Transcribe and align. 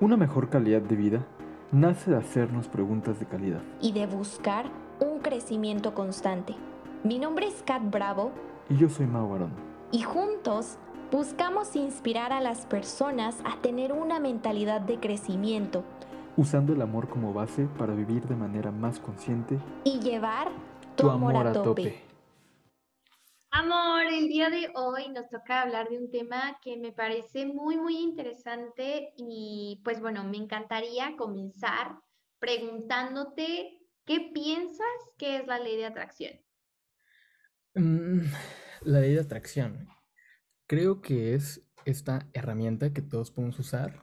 Una 0.00 0.16
mejor 0.16 0.48
calidad 0.48 0.80
de 0.80 0.96
vida 0.96 1.26
nace 1.72 2.10
de 2.10 2.16
hacernos 2.16 2.68
preguntas 2.68 3.20
de 3.20 3.26
calidad. 3.26 3.60
y 3.82 3.92
de 3.92 4.06
buscar 4.06 4.64
un 4.98 5.18
crecimiento 5.18 5.94
constante. 5.94 6.54
Mi 7.04 7.18
nombre 7.18 7.46
es 7.46 7.62
Kat 7.62 7.82
Bravo 7.90 8.32
Y 8.70 8.78
yo 8.78 8.88
soy 8.88 9.06
Mau 9.06 9.28
Barón. 9.28 9.50
y 9.92 10.00
juntos 10.00 10.78
buscamos 11.12 11.76
inspirar 11.76 12.32
a 12.32 12.40
las 12.40 12.64
personas 12.64 13.36
a 13.44 13.60
tener 13.60 13.92
una 13.92 14.20
mentalidad 14.20 14.80
de 14.80 14.98
crecimiento 14.98 15.84
usando 16.36 16.72
el 16.72 16.80
amor 16.80 17.08
como 17.08 17.34
base 17.34 17.66
para 17.76 17.92
vivir 17.92 18.26
de 18.26 18.36
manera 18.36 18.70
más 18.70 19.00
consciente 19.00 19.58
y 19.84 19.98
llevar 19.98 20.48
tu, 20.96 21.10
amor, 21.10 21.36
a 21.36 21.52
tope. 21.52 22.02
Amor, 23.52 24.02
el 24.06 24.28
día 24.28 24.48
de 24.48 24.70
hoy 24.76 25.08
nos 25.08 25.28
toca 25.28 25.62
hablar 25.62 25.88
de 25.88 25.98
un 25.98 26.08
tema 26.08 26.60
que 26.62 26.76
me 26.76 26.92
parece 26.92 27.46
muy, 27.46 27.76
muy 27.76 27.98
interesante 27.98 29.12
y 29.16 29.80
pues 29.82 30.00
bueno, 30.00 30.22
me 30.22 30.36
encantaría 30.36 31.16
comenzar 31.18 31.98
preguntándote 32.38 33.80
qué 34.04 34.30
piensas 34.32 34.86
que 35.18 35.38
es 35.38 35.46
la 35.48 35.58
ley 35.58 35.76
de 35.76 35.86
atracción. 35.86 36.40
Mm, 37.74 38.20
la 38.82 39.00
ley 39.00 39.14
de 39.14 39.20
atracción. 39.20 39.88
Creo 40.68 41.00
que 41.00 41.34
es 41.34 41.68
esta 41.84 42.28
herramienta 42.32 42.92
que 42.92 43.02
todos 43.02 43.32
podemos 43.32 43.58
usar, 43.58 44.00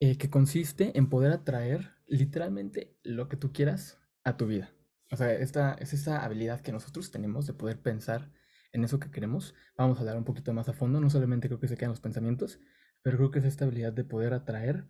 eh, 0.00 0.18
que 0.18 0.28
consiste 0.28 0.98
en 0.98 1.08
poder 1.08 1.32
atraer 1.32 1.94
literalmente 2.06 2.94
lo 3.02 3.26
que 3.30 3.38
tú 3.38 3.54
quieras 3.54 3.98
a 4.22 4.36
tu 4.36 4.46
vida. 4.46 4.70
O 5.14 5.16
sea, 5.16 5.32
esta 5.32 5.74
es 5.74 5.92
esa 5.92 6.24
habilidad 6.24 6.60
que 6.60 6.72
nosotros 6.72 7.12
tenemos 7.12 7.46
de 7.46 7.54
poder 7.54 7.80
pensar 7.80 8.32
en 8.72 8.82
eso 8.82 8.98
que 8.98 9.12
queremos. 9.12 9.54
Vamos 9.76 9.96
a 9.96 10.00
hablar 10.00 10.16
un 10.16 10.24
poquito 10.24 10.52
más 10.52 10.68
a 10.68 10.72
fondo. 10.72 11.00
No 11.00 11.08
solamente 11.08 11.46
creo 11.46 11.60
que 11.60 11.68
se 11.68 11.76
quedan 11.76 11.92
los 11.92 12.00
pensamientos, 12.00 12.58
pero 13.00 13.16
creo 13.16 13.30
que 13.30 13.38
es 13.38 13.44
esta 13.44 13.64
habilidad 13.64 13.92
de 13.92 14.02
poder 14.02 14.34
atraer 14.34 14.88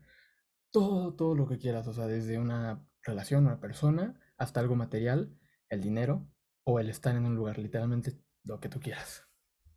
todo, 0.71 1.15
todo 1.15 1.35
lo 1.35 1.47
que 1.47 1.59
quieras. 1.59 1.87
O 1.89 1.93
sea, 1.93 2.07
desde 2.07 2.39
una 2.39 2.89
relación, 3.03 3.45
una 3.45 3.61
persona, 3.61 4.19
hasta 4.39 4.61
algo 4.61 4.77
material, 4.77 5.39
el 5.69 5.83
dinero 5.83 6.27
o 6.65 6.81
el 6.81 6.89
estar 6.89 7.15
en 7.15 7.27
un 7.27 7.35
lugar, 7.35 7.59
literalmente 7.59 8.19
lo 8.45 8.61
que 8.61 8.71
tú 8.71 8.81
quieras. 8.81 9.29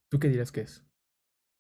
¿Tú 0.08 0.18
qué 0.18 0.30
dirías 0.30 0.54
que 0.54 0.62
es? 0.62 0.86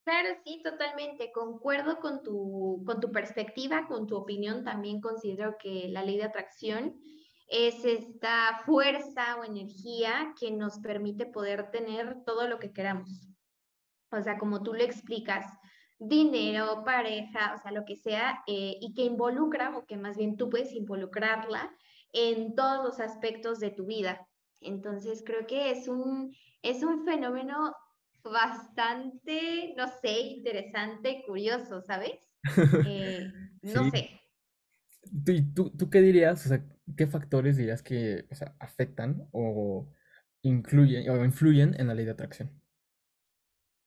Claro, 0.05 0.29
sí, 0.45 0.61
totalmente. 0.63 1.33
Concuerdo 1.33 1.99
con 1.99 2.23
tu, 2.23 2.85
con 2.85 3.01
tu 3.01 3.11
perspectiva, 3.11 3.85
con 3.89 4.07
tu 4.07 4.15
opinión. 4.15 4.63
También 4.63 5.01
considero 5.01 5.57
que 5.61 5.89
la 5.89 6.05
ley 6.05 6.15
de 6.15 6.23
atracción 6.23 7.01
es 7.47 7.85
esta 7.85 8.61
fuerza 8.65 9.37
o 9.39 9.43
energía 9.43 10.33
que 10.39 10.51
nos 10.51 10.79
permite 10.79 11.25
poder 11.25 11.71
tener 11.71 12.23
todo 12.25 12.47
lo 12.47 12.59
que 12.59 12.73
queramos. 12.73 13.29
O 14.11 14.21
sea, 14.21 14.37
como 14.37 14.63
tú 14.63 14.73
lo 14.73 14.83
explicas, 14.83 15.45
dinero, 15.99 16.83
pareja, 16.85 17.55
o 17.55 17.61
sea, 17.61 17.71
lo 17.71 17.85
que 17.85 17.95
sea, 17.95 18.43
eh, 18.47 18.77
y 18.79 18.93
que 18.93 19.03
involucra, 19.03 19.77
o 19.77 19.85
que 19.85 19.97
más 19.97 20.17
bien 20.17 20.37
tú 20.37 20.49
puedes 20.49 20.73
involucrarla 20.73 21.75
en 22.13 22.55
todos 22.55 22.83
los 22.83 22.99
aspectos 22.99 23.59
de 23.59 23.71
tu 23.71 23.85
vida. 23.85 24.27
Entonces, 24.61 25.23
creo 25.25 25.45
que 25.47 25.71
es 25.71 25.87
un, 25.87 26.35
es 26.61 26.83
un 26.83 27.03
fenómeno 27.05 27.75
bastante, 28.23 29.73
no 29.77 29.87
sé, 30.01 30.19
interesante, 30.19 31.23
curioso, 31.25 31.81
¿sabes? 31.81 32.19
Eh, 32.87 33.31
no 33.61 33.83
Sí. 33.85 33.91
sé. 33.91 34.21
¿Tú, 35.25 35.33
tú, 35.53 35.69
tú 35.71 35.89
qué 35.89 36.01
dirías? 36.01 36.45
O 36.45 36.49
sea, 36.49 36.63
¿qué 36.95 37.07
factores 37.07 37.57
dirías 37.57 37.83
que 37.83 38.25
o 38.31 38.35
sea, 38.35 38.55
afectan 38.59 39.27
o 39.31 39.89
incluyen 40.41 41.09
o 41.09 41.25
influyen 41.25 41.75
en 41.79 41.87
la 41.87 41.93
ley 41.93 42.05
de 42.05 42.11
atracción? 42.11 42.51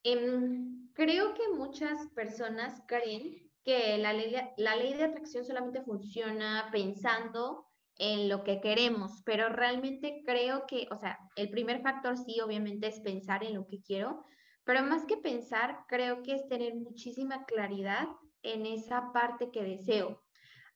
Em, 0.02 0.92
creo 0.94 1.34
que 1.34 1.48
muchas 1.56 2.06
personas 2.14 2.82
creen 2.86 3.50
que 3.64 3.98
la 3.98 4.12
ley 4.12 4.32
de, 4.32 4.50
la 4.56 4.76
ley 4.76 4.94
de 4.94 5.04
atracción 5.04 5.44
solamente 5.44 5.82
funciona 5.82 6.68
pensando 6.72 7.66
en 7.98 8.30
lo 8.30 8.44
que 8.44 8.60
queremos, 8.60 9.22
pero 9.26 9.50
realmente 9.50 10.22
creo 10.24 10.66
que, 10.66 10.88
o 10.90 10.96
sea, 10.96 11.18
el 11.36 11.50
primer 11.50 11.82
factor 11.82 12.16
sí, 12.16 12.40
obviamente, 12.40 12.86
es 12.86 13.00
pensar 13.00 13.44
en 13.44 13.54
lo 13.54 13.66
que 13.66 13.82
quiero, 13.82 14.24
pero 14.64 14.82
más 14.82 15.04
que 15.04 15.18
pensar, 15.18 15.80
creo 15.86 16.22
que 16.22 16.34
es 16.34 16.48
tener 16.48 16.74
muchísima 16.76 17.44
claridad 17.44 18.06
en 18.42 18.64
esa 18.64 19.12
parte 19.12 19.50
que 19.50 19.62
deseo. 19.62 20.22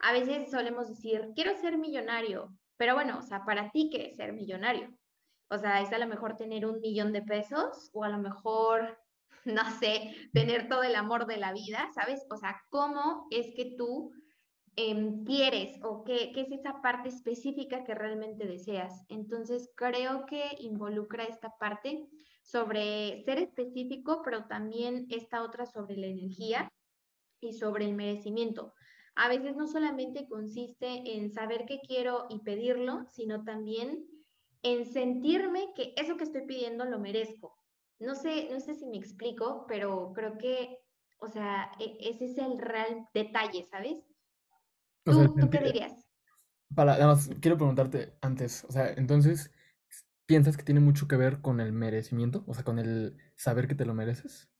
A 0.00 0.12
veces 0.12 0.50
solemos 0.50 0.88
decir, 0.88 1.30
quiero 1.34 1.56
ser 1.56 1.78
millonario, 1.78 2.56
pero 2.76 2.94
bueno, 2.94 3.18
o 3.18 3.22
sea, 3.22 3.44
para 3.44 3.70
ti, 3.70 3.90
¿qué 3.90 4.06
es 4.06 4.16
ser 4.16 4.32
millonario? 4.32 4.92
O 5.48 5.58
sea, 5.58 5.80
es 5.80 5.92
a 5.92 5.98
lo 5.98 6.06
mejor 6.06 6.36
tener 6.36 6.66
un 6.66 6.80
millón 6.80 7.12
de 7.12 7.22
pesos 7.22 7.90
o 7.92 8.04
a 8.04 8.08
lo 8.08 8.18
mejor 8.18 8.98
no 9.44 9.78
sé, 9.78 10.14
tener 10.32 10.68
todo 10.68 10.82
el 10.82 10.94
amor 10.94 11.26
de 11.26 11.36
la 11.36 11.52
vida, 11.52 11.90
¿sabes? 11.94 12.24
O 12.30 12.36
sea, 12.36 12.62
¿cómo 12.70 13.26
es 13.30 13.54
que 13.54 13.74
tú 13.76 14.12
em, 14.76 15.24
quieres 15.24 15.78
o 15.82 16.02
qué, 16.04 16.32
qué 16.32 16.42
es 16.42 16.52
esa 16.52 16.80
parte 16.80 17.08
específica 17.08 17.84
que 17.84 17.94
realmente 17.94 18.46
deseas? 18.46 19.04
Entonces, 19.08 19.70
creo 19.76 20.26
que 20.26 20.56
involucra 20.60 21.24
esta 21.24 21.56
parte 21.58 22.06
sobre 22.42 23.22
ser 23.24 23.38
específico, 23.38 24.22
pero 24.24 24.46
también 24.46 25.06
esta 25.10 25.42
otra 25.42 25.66
sobre 25.66 25.96
la 25.96 26.06
energía 26.06 26.70
y 27.40 27.52
sobre 27.52 27.84
el 27.86 27.94
merecimiento. 27.94 28.74
A 29.16 29.28
veces 29.28 29.56
no 29.56 29.66
solamente 29.66 30.28
consiste 30.28 31.16
en 31.16 31.30
saber 31.32 31.66
qué 31.66 31.80
quiero 31.86 32.26
y 32.30 32.40
pedirlo, 32.40 33.06
sino 33.10 33.44
también 33.44 34.06
en 34.62 34.86
sentirme 34.86 35.72
que 35.76 35.94
eso 35.96 36.16
que 36.16 36.24
estoy 36.24 36.46
pidiendo 36.46 36.84
lo 36.84 36.98
merezco. 36.98 37.56
No 37.98 38.14
sé, 38.14 38.48
no 38.50 38.60
sé 38.60 38.74
si 38.74 38.86
me 38.86 38.96
explico, 38.98 39.66
pero 39.68 40.12
creo 40.14 40.36
que, 40.38 40.78
o 41.18 41.28
sea, 41.28 41.70
e- 41.80 41.96
ese 42.00 42.26
es 42.26 42.38
el 42.38 42.58
real 42.58 43.06
detalle, 43.14 43.64
¿sabes? 43.66 43.98
O 45.06 45.12
sea, 45.14 45.24
¿Tú, 45.24 45.38
tú 45.38 45.48
qué 45.50 45.60
dirías? 45.62 46.06
para, 46.74 46.92
nada 46.94 47.08
más, 47.08 47.30
quiero 47.40 47.56
preguntarte 47.56 48.16
antes, 48.20 48.64
o 48.64 48.72
sea, 48.72 48.92
entonces, 48.94 49.52
¿piensas 50.26 50.56
que 50.56 50.64
tiene 50.64 50.80
mucho 50.80 51.08
que 51.08 51.16
ver 51.16 51.40
con 51.42 51.60
el 51.60 51.72
merecimiento? 51.72 52.44
O 52.46 52.54
sea, 52.54 52.64
con 52.64 52.78
el 52.78 53.18
saber 53.36 53.68
que 53.68 53.74
te 53.74 53.86
lo 53.86 53.94
mereces. 53.94 54.50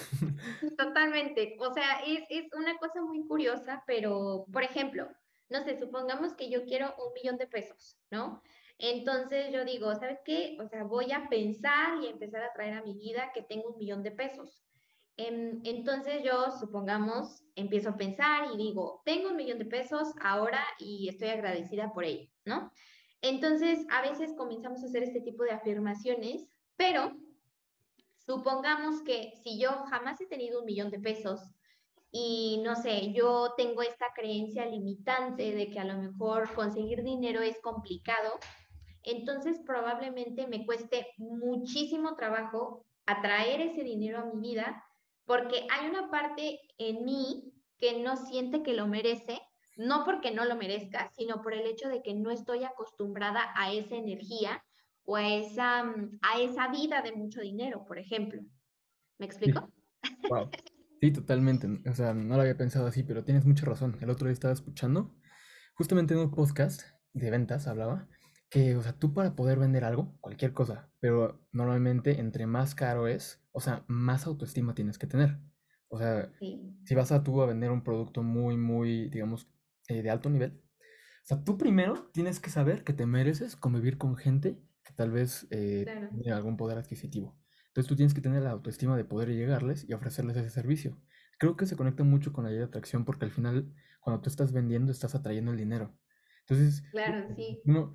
Totalmente. 0.78 1.56
O 1.60 1.72
sea, 1.72 2.00
es, 2.06 2.24
es 2.28 2.52
una 2.54 2.76
cosa 2.78 3.02
muy 3.02 3.26
curiosa, 3.26 3.82
pero, 3.86 4.46
por 4.52 4.62
ejemplo, 4.62 5.08
no 5.48 5.62
sé, 5.64 5.78
supongamos 5.78 6.34
que 6.34 6.48
yo 6.48 6.64
quiero 6.64 6.94
un 6.96 7.12
millón 7.12 7.36
de 7.36 7.46
pesos, 7.46 7.98
¿no? 8.10 8.42
Entonces 8.78 9.52
yo 9.52 9.64
digo, 9.64 9.94
¿sabes 9.94 10.20
qué? 10.24 10.56
O 10.58 10.66
sea, 10.66 10.84
voy 10.84 11.12
a 11.12 11.28
pensar 11.28 12.02
y 12.02 12.06
empezar 12.06 12.42
a 12.42 12.52
traer 12.52 12.74
a 12.74 12.82
mi 12.82 12.94
vida 12.94 13.30
que 13.34 13.42
tengo 13.42 13.70
un 13.70 13.78
millón 13.78 14.02
de 14.02 14.10
pesos. 14.10 14.62
Em, 15.16 15.60
entonces 15.64 16.22
yo, 16.24 16.50
supongamos, 16.58 17.42
empiezo 17.54 17.90
a 17.90 17.96
pensar 17.96 18.48
y 18.54 18.56
digo, 18.56 19.02
tengo 19.04 19.28
un 19.28 19.36
millón 19.36 19.58
de 19.58 19.66
pesos 19.66 20.14
ahora 20.22 20.64
y 20.78 21.08
estoy 21.10 21.28
agradecida 21.28 21.92
por 21.92 22.04
ello, 22.04 22.30
¿no? 22.46 22.72
Entonces, 23.20 23.84
a 23.90 24.00
veces 24.00 24.32
comenzamos 24.34 24.82
a 24.82 24.86
hacer 24.86 25.02
este 25.02 25.20
tipo 25.20 25.44
de 25.44 25.50
afirmaciones, 25.50 26.48
pero 26.76 27.12
supongamos 28.26 29.02
que 29.02 29.32
si 29.42 29.58
yo 29.58 29.70
jamás 29.90 30.20
he 30.20 30.26
tenido 30.26 30.60
un 30.60 30.66
millón 30.66 30.90
de 30.90 31.00
pesos 31.00 31.40
y 32.12 32.60
no 32.64 32.74
sé, 32.74 33.12
yo 33.12 33.54
tengo 33.56 33.82
esta 33.82 34.06
creencia 34.14 34.66
limitante 34.66 35.52
de 35.52 35.70
que 35.70 35.78
a 35.78 35.84
lo 35.84 35.96
mejor 35.98 36.52
conseguir 36.54 37.02
dinero 37.04 37.40
es 37.40 37.60
complicado, 37.60 38.38
entonces 39.02 39.60
probablemente 39.64 40.46
me 40.46 40.66
cueste 40.66 41.06
muchísimo 41.18 42.16
trabajo 42.16 42.84
atraer 43.06 43.60
ese 43.60 43.82
dinero 43.84 44.18
a 44.18 44.24
mi 44.24 44.40
vida 44.40 44.84
porque 45.24 45.66
hay 45.70 45.88
una 45.88 46.10
parte 46.10 46.60
en 46.78 47.04
mí 47.04 47.52
que 47.78 48.00
no 48.02 48.16
siente 48.16 48.62
que 48.62 48.74
lo 48.74 48.86
merece, 48.86 49.40
no 49.76 50.04
porque 50.04 50.32
no 50.32 50.44
lo 50.44 50.56
merezca, 50.56 51.10
sino 51.16 51.40
por 51.40 51.54
el 51.54 51.66
hecho 51.66 51.88
de 51.88 52.02
que 52.02 52.14
no 52.14 52.30
estoy 52.30 52.64
acostumbrada 52.64 53.52
a 53.54 53.72
esa 53.72 53.94
energía 53.94 54.62
o 55.10 55.16
a 55.16 55.28
esa, 55.28 55.80
a 55.80 56.40
esa 56.40 56.68
vida 56.68 57.02
de 57.02 57.10
mucho 57.10 57.40
dinero, 57.40 57.84
por 57.84 57.98
ejemplo. 57.98 58.42
¿Me 59.18 59.26
explico? 59.26 59.68
Wow. 60.28 60.48
Sí, 61.00 61.10
totalmente. 61.10 61.66
O 61.88 61.94
sea, 61.94 62.14
no 62.14 62.36
lo 62.36 62.42
había 62.42 62.56
pensado 62.56 62.86
así, 62.86 63.02
pero 63.02 63.24
tienes 63.24 63.44
mucha 63.44 63.66
razón. 63.66 63.98
El 64.00 64.10
otro 64.10 64.28
día 64.28 64.34
estaba 64.34 64.52
escuchando, 64.52 65.16
justamente 65.74 66.14
en 66.14 66.20
un 66.20 66.30
podcast 66.30 66.82
de 67.12 67.28
ventas 67.28 67.66
hablaba 67.66 68.08
que, 68.50 68.76
o 68.76 68.82
sea, 68.82 68.92
tú 68.92 69.12
para 69.12 69.34
poder 69.34 69.58
vender 69.58 69.82
algo, 69.82 70.16
cualquier 70.20 70.52
cosa, 70.52 70.92
pero 71.00 71.44
normalmente 71.50 72.20
entre 72.20 72.46
más 72.46 72.76
caro 72.76 73.08
es, 73.08 73.42
o 73.50 73.60
sea, 73.60 73.84
más 73.88 74.26
autoestima 74.28 74.76
tienes 74.76 74.96
que 74.96 75.08
tener. 75.08 75.38
O 75.88 75.98
sea, 75.98 76.30
Sí, 76.38 76.76
si 76.84 76.94
vas 76.94 77.10
a 77.10 77.24
tú 77.24 77.42
a 77.42 77.46
vender 77.46 77.72
un 77.72 77.82
producto 77.82 78.22
muy, 78.22 78.56
muy, 78.56 79.08
digamos, 79.08 79.48
eh, 79.88 80.02
de 80.02 80.10
alto 80.10 80.30
nivel, 80.30 80.62
o 80.62 81.26
sea, 81.26 81.42
tú 81.42 81.58
primero 81.58 82.10
tienes 82.12 82.38
que 82.38 82.50
saber 82.50 82.84
que 82.84 82.92
te 82.92 83.06
mereces 83.06 83.56
convivir 83.56 83.98
con 83.98 84.16
gente 84.16 84.62
que 84.90 84.96
tal 84.96 85.10
vez 85.10 85.46
eh, 85.50 85.84
claro. 85.84 86.36
algún 86.36 86.56
poder 86.56 86.78
adquisitivo. 86.78 87.38
Entonces 87.68 87.88
tú 87.88 87.96
tienes 87.96 88.14
que 88.14 88.20
tener 88.20 88.42
la 88.42 88.50
autoestima 88.50 88.96
de 88.96 89.04
poder 89.04 89.28
llegarles 89.28 89.88
y 89.88 89.92
ofrecerles 89.92 90.36
ese 90.36 90.50
servicio. 90.50 91.00
Creo 91.38 91.56
que 91.56 91.66
se 91.66 91.76
conecta 91.76 92.04
mucho 92.04 92.32
con 92.32 92.44
la 92.44 92.50
ley 92.50 92.58
de 92.58 92.64
atracción 92.64 93.04
porque 93.04 93.24
al 93.24 93.30
final, 93.30 93.72
cuando 94.00 94.20
tú 94.22 94.28
estás 94.28 94.52
vendiendo, 94.52 94.92
estás 94.92 95.14
atrayendo 95.14 95.52
el 95.52 95.56
dinero. 95.58 95.96
Entonces, 96.40 96.82
Claro, 96.90 97.28
sí. 97.36 97.60
uno, 97.64 97.94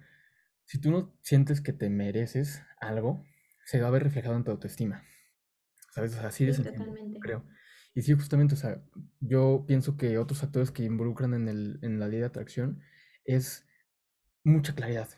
si 0.64 0.80
tú 0.80 0.92
no 0.92 1.18
sientes 1.22 1.62
que 1.62 1.74
te 1.74 1.90
mereces 1.90 2.64
algo, 2.80 3.24
se 3.66 3.82
va 3.82 3.88
a 3.88 3.92
ver 3.92 4.04
reflejado 4.04 4.36
en 4.38 4.44
tu 4.44 4.52
autoestima. 4.52 5.04
¿Sabes? 5.94 6.14
O 6.16 6.20
sea, 6.20 6.28
así 6.28 6.46
de 6.46 6.54
Sí, 6.54 6.64
totalmente. 6.64 7.20
creo. 7.20 7.46
Y 7.94 8.02
sí, 8.02 8.14
justamente, 8.14 8.56
o 8.56 8.58
sea, 8.58 8.84
yo 9.22 9.66
pienso 9.68 9.96
que 9.98 10.18
otros 10.18 10.40
factores 10.40 10.72
que 10.72 10.84
involucran 10.84 11.34
en, 11.34 11.48
el, 11.48 11.80
en 11.82 12.00
la 12.00 12.08
ley 12.08 12.20
de 12.20 12.26
atracción 12.26 12.82
es 13.26 13.66
mucha 14.44 14.76
claridad. 14.76 15.10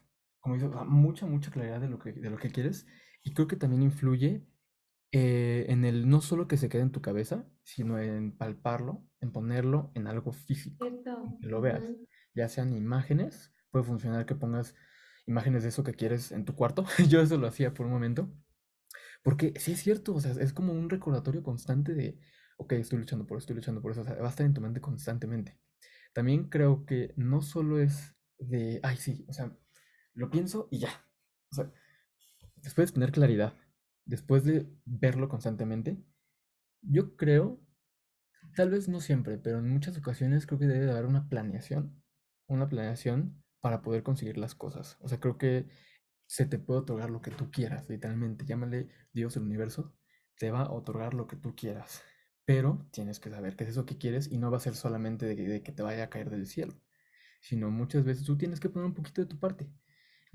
Como 0.48 0.56
dices, 0.56 0.72
mucha, 0.88 1.26
mucha 1.26 1.52
claridad 1.52 1.82
de 1.82 1.90
lo 1.90 2.00
que, 2.00 2.14
de 2.14 2.30
lo 2.30 2.38
que 2.38 2.50
quieres. 2.50 2.88
Y 3.22 3.34
creo 3.34 3.48
que 3.48 3.58
también 3.58 3.84
influye 3.84 4.48
eh, 5.12 5.66
en 5.68 5.84
el 5.84 6.08
no 6.08 6.22
solo 6.22 6.48
que 6.48 6.56
se 6.56 6.70
quede 6.70 6.84
en 6.84 6.94
tu 6.94 7.02
cabeza, 7.02 7.46
sino 7.64 8.00
en 8.00 8.32
palparlo, 8.32 9.04
en 9.20 9.34
ponerlo 9.34 9.92
en 9.94 10.08
algo 10.08 10.32
físico, 10.32 10.88
que 11.42 11.48
lo 11.50 11.60
veas. 11.60 11.84
Ya 12.34 12.48
sean 12.48 12.72
imágenes, 12.72 13.52
puede 13.72 13.84
funcionar 13.84 14.26
que 14.26 14.36
pongas 14.36 14.74
imágenes 15.26 15.64
de 15.64 15.70
eso 15.70 15.84
que 15.84 15.96
quieres 15.96 16.32
en 16.32 16.46
tu 16.46 16.56
cuarto. 16.56 16.86
Yo 17.10 17.20
eso 17.20 17.38
lo 17.38 17.48
hacía 17.48 17.74
por 17.74 17.86
un 17.86 17.92
momento. 17.92 18.32
Porque 19.24 19.54
sí 19.60 19.74
es 19.74 19.82
cierto, 19.82 20.16
o 20.16 20.22
sea, 20.22 20.32
es 20.32 20.54
como 20.54 20.72
un 20.72 20.90
recordatorio 20.90 21.44
constante 21.44 21.94
de, 21.94 22.22
ok, 22.56 22.72
estoy 22.72 23.00
luchando 23.00 23.28
por 23.28 23.38
eso, 23.38 23.44
estoy 23.44 23.58
luchando 23.58 23.82
por 23.82 23.92
eso, 23.92 24.00
o 24.00 24.06
sea, 24.06 24.16
va 24.16 24.28
a 24.28 24.30
estar 24.30 24.46
en 24.46 24.54
tu 24.54 24.62
mente 24.62 24.80
constantemente. 24.80 25.60
También 26.14 26.48
creo 26.48 26.86
que 26.86 27.14
no 27.18 27.42
solo 27.42 27.82
es 27.82 28.16
de, 28.40 28.80
ay, 28.82 28.96
sí, 28.96 29.26
o 29.28 29.34
sea, 29.34 29.52
lo 30.18 30.30
pienso 30.30 30.68
y 30.72 30.80
ya. 30.80 30.90
O 31.52 31.56
sea, 31.56 31.72
después 32.58 32.90
de 32.90 32.94
tener 32.96 33.12
claridad, 33.12 33.54
después 34.06 34.44
de 34.44 34.68
verlo 34.86 35.30
constantemente, 35.30 36.04
yo 36.82 37.16
creo, 37.16 37.62
tal 38.56 38.72
vez 38.72 38.90
no 38.90 39.00
siempre, 39.00 39.38
pero 39.38 39.60
en 39.60 39.70
muchas 39.70 39.98
ocasiones 39.98 40.46
creo 40.48 40.60
que 40.60 40.68
debe 40.68 40.86
de 40.86 40.92
haber 40.92 41.06
una 41.06 41.30
planeación, 41.30 42.04
una 42.48 42.68
planeación 42.68 43.44
para 43.62 43.82
poder 43.82 44.04
conseguir 44.04 44.38
las 44.38 44.56
cosas. 44.56 44.98
O 45.02 45.08
sea, 45.08 45.20
creo 45.20 45.38
que 45.38 45.68
se 46.26 46.46
te 46.46 46.60
puede 46.60 46.82
otorgar 46.82 47.10
lo 47.10 47.22
que 47.22 47.32
tú 47.32 47.52
quieras, 47.52 47.88
literalmente, 47.90 48.46
llámale 48.46 48.90
Dios 49.14 49.38
el 49.38 49.44
universo, 49.44 49.94
te 50.38 50.52
va 50.52 50.64
a 50.64 50.72
otorgar 50.72 51.14
lo 51.14 51.28
que 51.28 51.36
tú 51.38 51.56
quieras. 51.56 52.04
Pero 52.46 52.88
tienes 52.92 53.20
que 53.20 53.30
saber 53.30 53.56
qué 53.56 53.66
es 53.66 53.72
eso 53.72 53.86
que 53.86 53.98
quieres 53.98 54.32
y 54.32 54.38
no 54.38 54.50
va 54.52 54.58
a 54.58 54.62
ser 54.62 54.76
solamente 54.76 55.26
de, 55.26 55.62
que 55.64 55.72
te 55.72 55.84
vaya 55.84 56.06
a 56.06 56.10
caer 56.10 56.30
del 56.30 56.48
cielo, 56.48 56.74
sino 57.42 57.70
muchas 57.72 58.06
veces 58.06 58.26
tú 58.26 58.38
tienes 58.38 58.60
que 58.60 58.70
poner 58.70 58.88
un 58.88 58.94
poquito 58.94 59.22
de 59.22 59.28
tu 59.28 59.40
parte. 59.40 59.70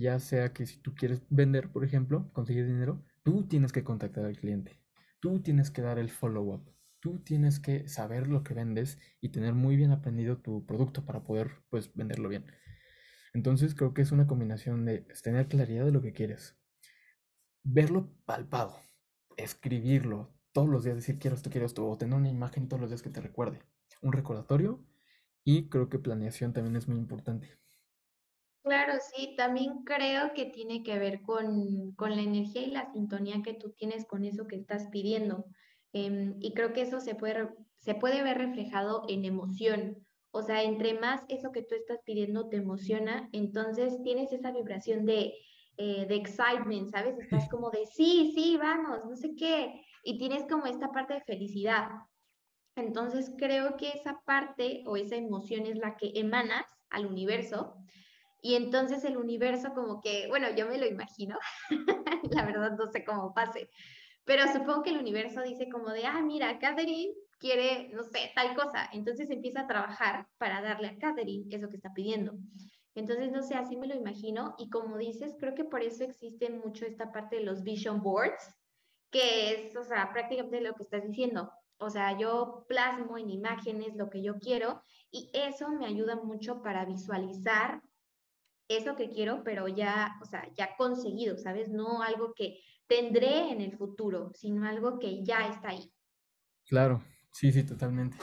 Ya 0.03 0.19
sea 0.19 0.53
que 0.53 0.67
si 0.67 0.79
tú 0.79 0.97
quieres 0.97 1.23
vender, 1.31 1.71
por 1.71 1.85
ejemplo, 1.85 2.29
conseguir 2.33 2.67
dinero, 2.67 3.07
tú 3.23 3.47
tienes 3.47 3.71
que 3.71 3.85
contactar 3.85 4.25
al 4.25 4.37
cliente, 4.37 4.81
tú 5.21 5.41
tienes 5.41 5.71
que 5.71 5.81
dar 5.81 5.97
el 6.01 6.11
follow-up, 6.11 6.69
tú 6.99 7.21
tienes 7.21 7.61
que 7.61 7.87
saber 7.89 8.27
lo 8.27 8.43
que 8.43 8.53
vendes 8.53 8.99
y 9.21 9.29
tener 9.29 9.55
muy 9.55 9.77
bien 9.77 9.93
aprendido 9.93 10.39
tu 10.39 10.67
producto 10.67 11.07
para 11.07 11.23
poder 11.23 11.53
pues 11.71 11.95
venderlo 11.95 12.29
bien. 12.29 12.47
Entonces 13.33 13.77
creo 13.77 13.95
que 13.95 14.03
es 14.03 14.11
una 14.11 14.27
combinación 14.27 14.85
de 14.85 15.07
tener 15.23 15.47
claridad 15.47 15.85
de 15.85 15.93
lo 15.93 16.03
que 16.03 16.13
quieres, 16.13 16.59
verlo 17.63 18.13
palpado, 18.25 18.75
escribirlo 19.37 20.35
todos 20.51 20.69
los 20.69 20.83
días, 20.83 20.97
decir 20.97 21.21
quiero 21.21 21.37
esto, 21.37 21.49
quiero 21.49 21.67
esto, 21.67 21.89
o 21.89 21.97
tener 21.97 22.17
una 22.17 22.29
imagen 22.29 22.67
todos 22.67 22.81
los 22.81 22.91
días 22.91 23.03
que 23.03 23.11
te 23.11 23.21
recuerde, 23.21 23.63
un 24.01 24.13
recordatorio 24.13 24.85
y 25.45 25.69
creo 25.69 25.89
que 25.89 26.01
planeación 26.01 26.53
también 26.53 26.75
es 26.75 26.89
muy 26.89 26.99
importante. 26.99 27.51
Claro, 28.63 28.93
sí, 29.15 29.35
también 29.37 29.83
creo 29.85 30.33
que 30.35 30.47
tiene 30.47 30.85
que 30.85 30.97
ver 30.99 31.23
con, 31.23 31.93
con 31.97 32.15
la 32.15 32.23
energía 32.23 32.63
y 32.63 32.71
la 32.71 32.93
sintonía 32.93 33.43
que 33.43 33.55
tú 33.55 33.73
tienes 33.73 34.07
con 34.07 34.25
eso 34.25 34.47
que 34.47 34.55
estás 34.55 34.87
pidiendo. 34.89 35.47
Em, 35.93 36.37
y 36.41 36.55
creo 36.55 36.73
que 36.73 36.83
eso 36.83 37.01
se 37.01 37.17
puede, 37.17 37.49
se 37.79 37.97
puede 37.97 38.23
ver 38.23 38.39
reflejado 38.39 39.03
en 39.09 39.25
emoción. 39.25 40.07
O 40.31 40.43
sea, 40.43 40.63
entre 40.63 40.95
más 40.99 41.25
eso 41.29 41.51
que 41.51 41.63
tú 41.63 41.75
estás 41.75 41.99
pidiendo 42.05 42.49
te 42.49 42.59
emociona, 42.59 43.29
entonces 43.33 44.01
tienes 44.05 44.33
esa 44.33 44.53
vibración 44.53 45.05
de, 45.07 45.35
eh, 45.77 46.07
de 46.07 46.15
excitement, 46.15 46.89
¿sabes? 46.89 47.19
Estás 47.19 47.49
como 47.49 47.71
de 47.71 47.85
sí, 47.87 48.33
sí, 48.35 48.57
vamos, 48.59 49.05
no 49.05 49.17
sé 49.17 49.35
qué. 49.37 49.83
Y 50.05 50.19
tienes 50.19 50.45
como 50.49 50.67
esta 50.67 50.89
parte 50.93 51.15
de 51.15 51.21
felicidad. 51.23 51.89
Entonces 52.77 53.33
creo 53.37 53.77
que 53.77 53.89
esa 53.91 54.23
parte 54.25 54.85
o 54.87 54.97
esa 54.97 55.17
emoción 55.17 55.67
es 55.67 55.77
la 55.77 55.97
que 55.97 56.13
emanas 56.15 56.65
al 56.91 57.07
universo 57.07 57.75
y 58.43 58.57
entonces 58.57 59.05
el 59.05 59.17
universo 59.17 59.73
como 59.73 60.01
que, 60.01 60.27
bueno, 60.29 60.49
yo 60.55 60.67
me 60.67 60.77
lo 60.77 60.87
imagino, 60.87 61.39
la 62.31 62.45
verdad 62.45 62.77
no 62.77 62.87
sé 62.89 63.05
cómo 63.05 63.33
pase, 63.33 63.71
pero 64.25 64.47
supongo 64.53 64.83
que 64.83 64.91
el 64.91 64.99
universo 64.99 65.43
dice 65.43 65.69
como 65.69 65.91
de, 65.91 66.05
ah, 66.07 66.21
mira, 66.23 66.59
Catherine 66.59 67.15
quiere, 67.39 67.89
no 67.93 68.05
sé, 68.05 68.31
tal 68.35 68.55
cosa. 68.55 68.89
Entonces 68.93 69.31
empieza 69.31 69.63
a 69.63 69.67
trabajar 69.67 70.29
para 70.39 70.63
darle 70.63 70.89
a 70.89 70.99
Catherine 70.99 71.45
eso 71.51 71.69
que 71.69 71.77
está 71.77 71.93
pidiendo. 71.93 72.35
Entonces, 72.95 73.33
no 73.33 73.43
sé, 73.43 73.55
así 73.55 73.77
me 73.77 73.89
lo 73.89 73.95
imagino. 73.95 74.55
Y 74.59 74.71
como 74.71 74.97
dices, 74.97 75.35
creo 75.41 75.55
que 75.55 75.65
por 75.65 75.83
eso 75.83 76.05
existe 76.05 76.51
mucho 76.51 76.85
esta 76.85 77.11
parte 77.11 77.37
de 77.37 77.45
los 77.45 77.63
vision 77.65 78.01
boards, 78.01 78.55
que 79.11 79.67
es, 79.67 79.77
o 79.77 79.83
sea, 79.83 80.13
prácticamente 80.13 80.61
lo 80.61 80.75
que 80.75 80.85
estás 80.85 81.05
diciendo. 81.05 81.51
O 81.79 81.91
sea, 81.91 82.17
yo 82.17 82.65
plasmo 82.69 83.19
en 83.19 83.31
imágenes 83.31 83.97
lo 83.97 84.09
que 84.09 84.23
yo 84.23 84.39
quiero 84.39 84.85
y 85.11 85.31
eso 85.35 85.69
me 85.71 85.87
ayuda 85.87 86.15
mucho 86.15 86.63
para 86.63 86.85
visualizar 86.85 87.83
eso 88.77 88.97
que 88.97 89.11
quiero, 89.11 89.43
pero 89.45 89.69
ya, 89.69 90.19
o 90.23 90.27
sea, 90.27 90.49
ya 90.55 90.77
conseguido, 90.77 91.37
¿sabes? 91.39 91.69
No 91.69 92.03
algo 92.03 92.35
que 92.35 92.59
tendré 92.87 93.51
en 93.51 93.61
el 93.61 93.77
futuro, 93.77 94.33
sino 94.35 94.67
algo 94.67 94.99
que 94.99 95.25
ya 95.25 95.49
está 95.49 95.71
ahí. 95.71 95.93
Claro, 96.67 97.03
sí, 97.33 97.53
sí, 97.53 97.65
totalmente. 97.65 98.17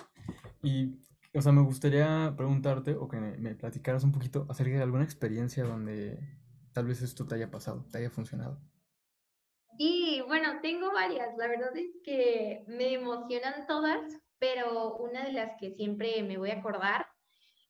Y, 0.62 1.00
o 1.34 1.42
sea, 1.42 1.52
me 1.52 1.62
gustaría 1.62 2.34
preguntarte 2.36 2.96
o 2.96 3.08
que 3.08 3.18
me, 3.18 3.56
platicaras 3.56 4.04
un 4.04 4.12
poquito 4.12 4.46
acerca 4.50 4.76
de 4.76 4.84
alguna 4.84 5.04
experiencia 5.04 5.64
donde 5.64 6.20
tal 6.74 6.88
vez 6.88 7.02
esto 7.02 7.26
te 7.28 7.36
haya 7.36 7.52
pasado, 7.52 7.86
te 7.92 7.98
haya 7.98 8.10
funcionado. 8.10 8.62
Y 9.78 10.22
bueno, 10.28 10.60
tengo 10.62 10.92
varias. 10.92 11.38
La 11.38 11.48
verdad 11.48 11.76
es 11.76 11.92
que 12.04 12.64
me 12.68 12.94
emocionan 12.94 13.66
todas, 13.68 14.02
pero 14.38 14.98
una 14.98 15.26
de 15.26 15.34
las 15.34 15.58
que 15.60 15.72
siempre 15.72 16.22
me 16.24 16.38
voy 16.38 16.52
a 16.52 16.60
acordar 16.60 17.06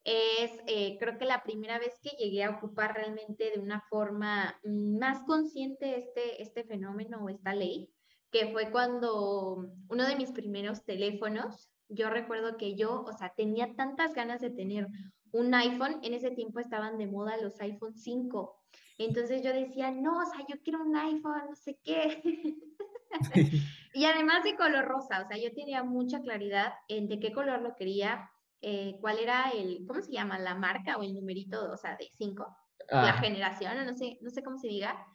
es, 0.10 0.52
eh, 0.66 0.98
creo 1.00 1.20
que 1.20 1.26
la 1.26 1.44
primera 1.44 1.78
vez 1.78 2.00
que 2.02 2.16
llegué 2.18 2.44
a 2.44 2.50
ocupar 2.50 2.96
realmente 2.96 3.52
de 3.52 3.60
una 3.60 3.82
forma 3.90 4.60
más 4.64 5.24
consciente 5.26 5.98
este, 6.00 6.42
este 6.42 6.64
fenómeno 6.64 7.24
o 7.24 7.30
esta 7.30 7.54
ley, 7.54 7.92
que 8.32 8.52
fue 8.52 8.72
cuando 8.72 9.70
uno 9.88 10.08
de 10.08 10.16
mis 10.16 10.32
primeros 10.32 10.84
teléfonos, 10.84 11.70
yo 11.90 12.10
recuerdo 12.10 12.58
que 12.58 12.76
yo, 12.76 13.04
o 13.04 13.14
sea, 13.14 13.34
tenía 13.36 13.76
tantas 13.76 14.16
ganas 14.16 14.42
de 14.42 14.50
tener 14.50 14.88
un 15.32 15.54
iPhone, 15.54 16.00
en 16.02 16.16
ese 16.16 16.32
tiempo 16.32 16.60
estaban 16.60 16.98
de 16.98 17.06
moda 17.06 17.38
los 17.38 17.62
iPhone 17.62 17.96
5. 17.96 18.56
Entonces 18.98 19.44
yo 19.44 19.54
decía, 19.54 19.92
no, 19.92 20.20
o 20.20 20.26
sea, 20.26 20.44
yo 20.48 20.56
quiero 20.64 20.82
un 20.82 20.96
iPhone, 20.96 21.44
no 21.50 21.56
sé 21.56 21.80
qué. 21.84 22.22
y 23.94 24.06
además 24.06 24.44
de 24.44 24.56
color 24.56 24.86
rosa, 24.86 25.22
o 25.22 25.28
sea, 25.28 25.38
yo 25.38 25.54
tenía 25.54 25.84
mucha 25.84 26.22
claridad 26.22 26.74
en 26.88 27.08
de 27.08 27.20
qué 27.20 27.32
color 27.32 27.62
lo 27.62 27.76
quería, 27.76 28.32
eh, 28.62 28.98
cuál 29.00 29.20
era 29.20 29.52
el, 29.52 29.86
¿cómo 29.88 30.02
se 30.02 30.12
llama? 30.12 30.40
La 30.40 30.56
marca 30.56 30.98
o 30.98 31.04
el 31.04 31.14
numerito, 31.14 31.72
o 31.72 31.78
sea, 31.78 31.96
de 31.98 32.10
5, 32.18 32.46
la 32.92 33.10
ah. 33.10 33.22
generación, 33.22 33.86
no 33.86 33.96
sé, 33.96 34.18
no 34.22 34.30
sé 34.30 34.44
cómo 34.44 34.58
se 34.58 34.68
diga. 34.68 35.06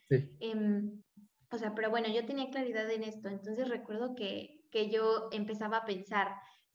Em, 0.40 1.02
o 1.50 1.58
sea, 1.58 1.74
pero 1.74 1.90
bueno, 1.90 2.08
yo 2.08 2.24
tenía 2.26 2.50
claridad 2.50 2.90
en 2.90 3.02
esto, 3.02 3.28
entonces 3.28 3.68
recuerdo 3.68 4.14
que, 4.14 4.60
que 4.70 4.90
yo 4.90 5.28
empezaba 5.32 5.78
a 5.78 5.84
pensar, 5.84 6.28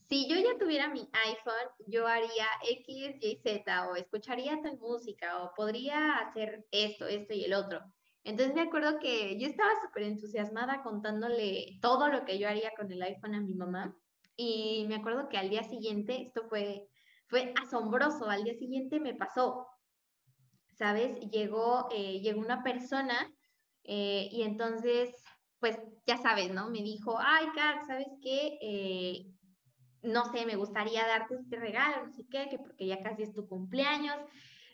si 0.10 0.28
yo 0.28 0.38
ya 0.38 0.58
tuviera 0.58 0.90
mi 0.90 1.02
iPhone, 1.28 1.70
yo 1.86 2.08
haría 2.08 2.48
X, 2.68 3.16
Y, 3.22 3.42
Z, 3.44 3.90
o 3.90 3.96
escucharía 3.96 4.60
tal 4.62 4.80
música, 4.80 5.44
o 5.44 5.54
podría 5.56 6.16
hacer 6.18 6.66
esto, 6.72 7.06
esto 7.08 7.34
y 7.34 7.44
el 7.44 7.54
otro. 7.54 7.80
Entonces 8.24 8.56
me 8.56 8.62
acuerdo 8.62 9.00
que 9.00 9.40
yo 9.40 9.48
estaba 9.48 9.70
súper 9.82 10.04
entusiasmada 10.04 10.82
contándole 10.82 11.78
todo 11.82 12.10
lo 12.10 12.26
que 12.26 12.40
yo 12.40 12.50
haría 12.50 12.72
con 12.76 12.92
el 12.92 13.02
iPhone 13.02 13.36
a 13.36 13.42
mi 13.42 13.54
mamá. 13.54 13.96
Y 14.42 14.86
me 14.88 14.96
acuerdo 14.96 15.28
que 15.28 15.38
al 15.38 15.50
día 15.50 15.66
siguiente, 15.66 16.22
esto 16.22 16.48
fue, 16.48 16.88
fue 17.28 17.54
asombroso, 17.62 18.30
al 18.30 18.46
día 18.46 18.54
siguiente 18.54 19.02
me 19.02 19.14
pasó, 19.14 19.68
¿sabes? 20.78 21.20
Llegó, 21.30 21.90
eh, 21.92 22.22
llegó 22.22 22.40
una 22.40 22.64
persona 22.64 23.30
eh, 23.84 24.30
y 24.32 24.44
entonces, 24.44 25.14
pues 25.60 25.78
ya 26.06 26.16
sabes, 26.16 26.54
¿no? 26.54 26.70
Me 26.70 26.82
dijo, 26.82 27.20
ay, 27.20 27.48
Kat, 27.54 27.86
¿sabes 27.86 28.08
qué? 28.24 28.58
Eh, 28.62 29.26
no 30.04 30.24
sé, 30.32 30.46
me 30.46 30.56
gustaría 30.56 31.06
darte 31.06 31.36
este 31.36 31.60
regalo, 31.60 32.06
no 32.06 32.14
sé 32.14 32.24
qué, 32.32 32.48
que 32.50 32.60
porque 32.60 32.88
ya 32.88 33.04
casi 33.04 33.24
es 33.24 33.34
tu 33.34 33.46
cumpleaños. 33.46 34.16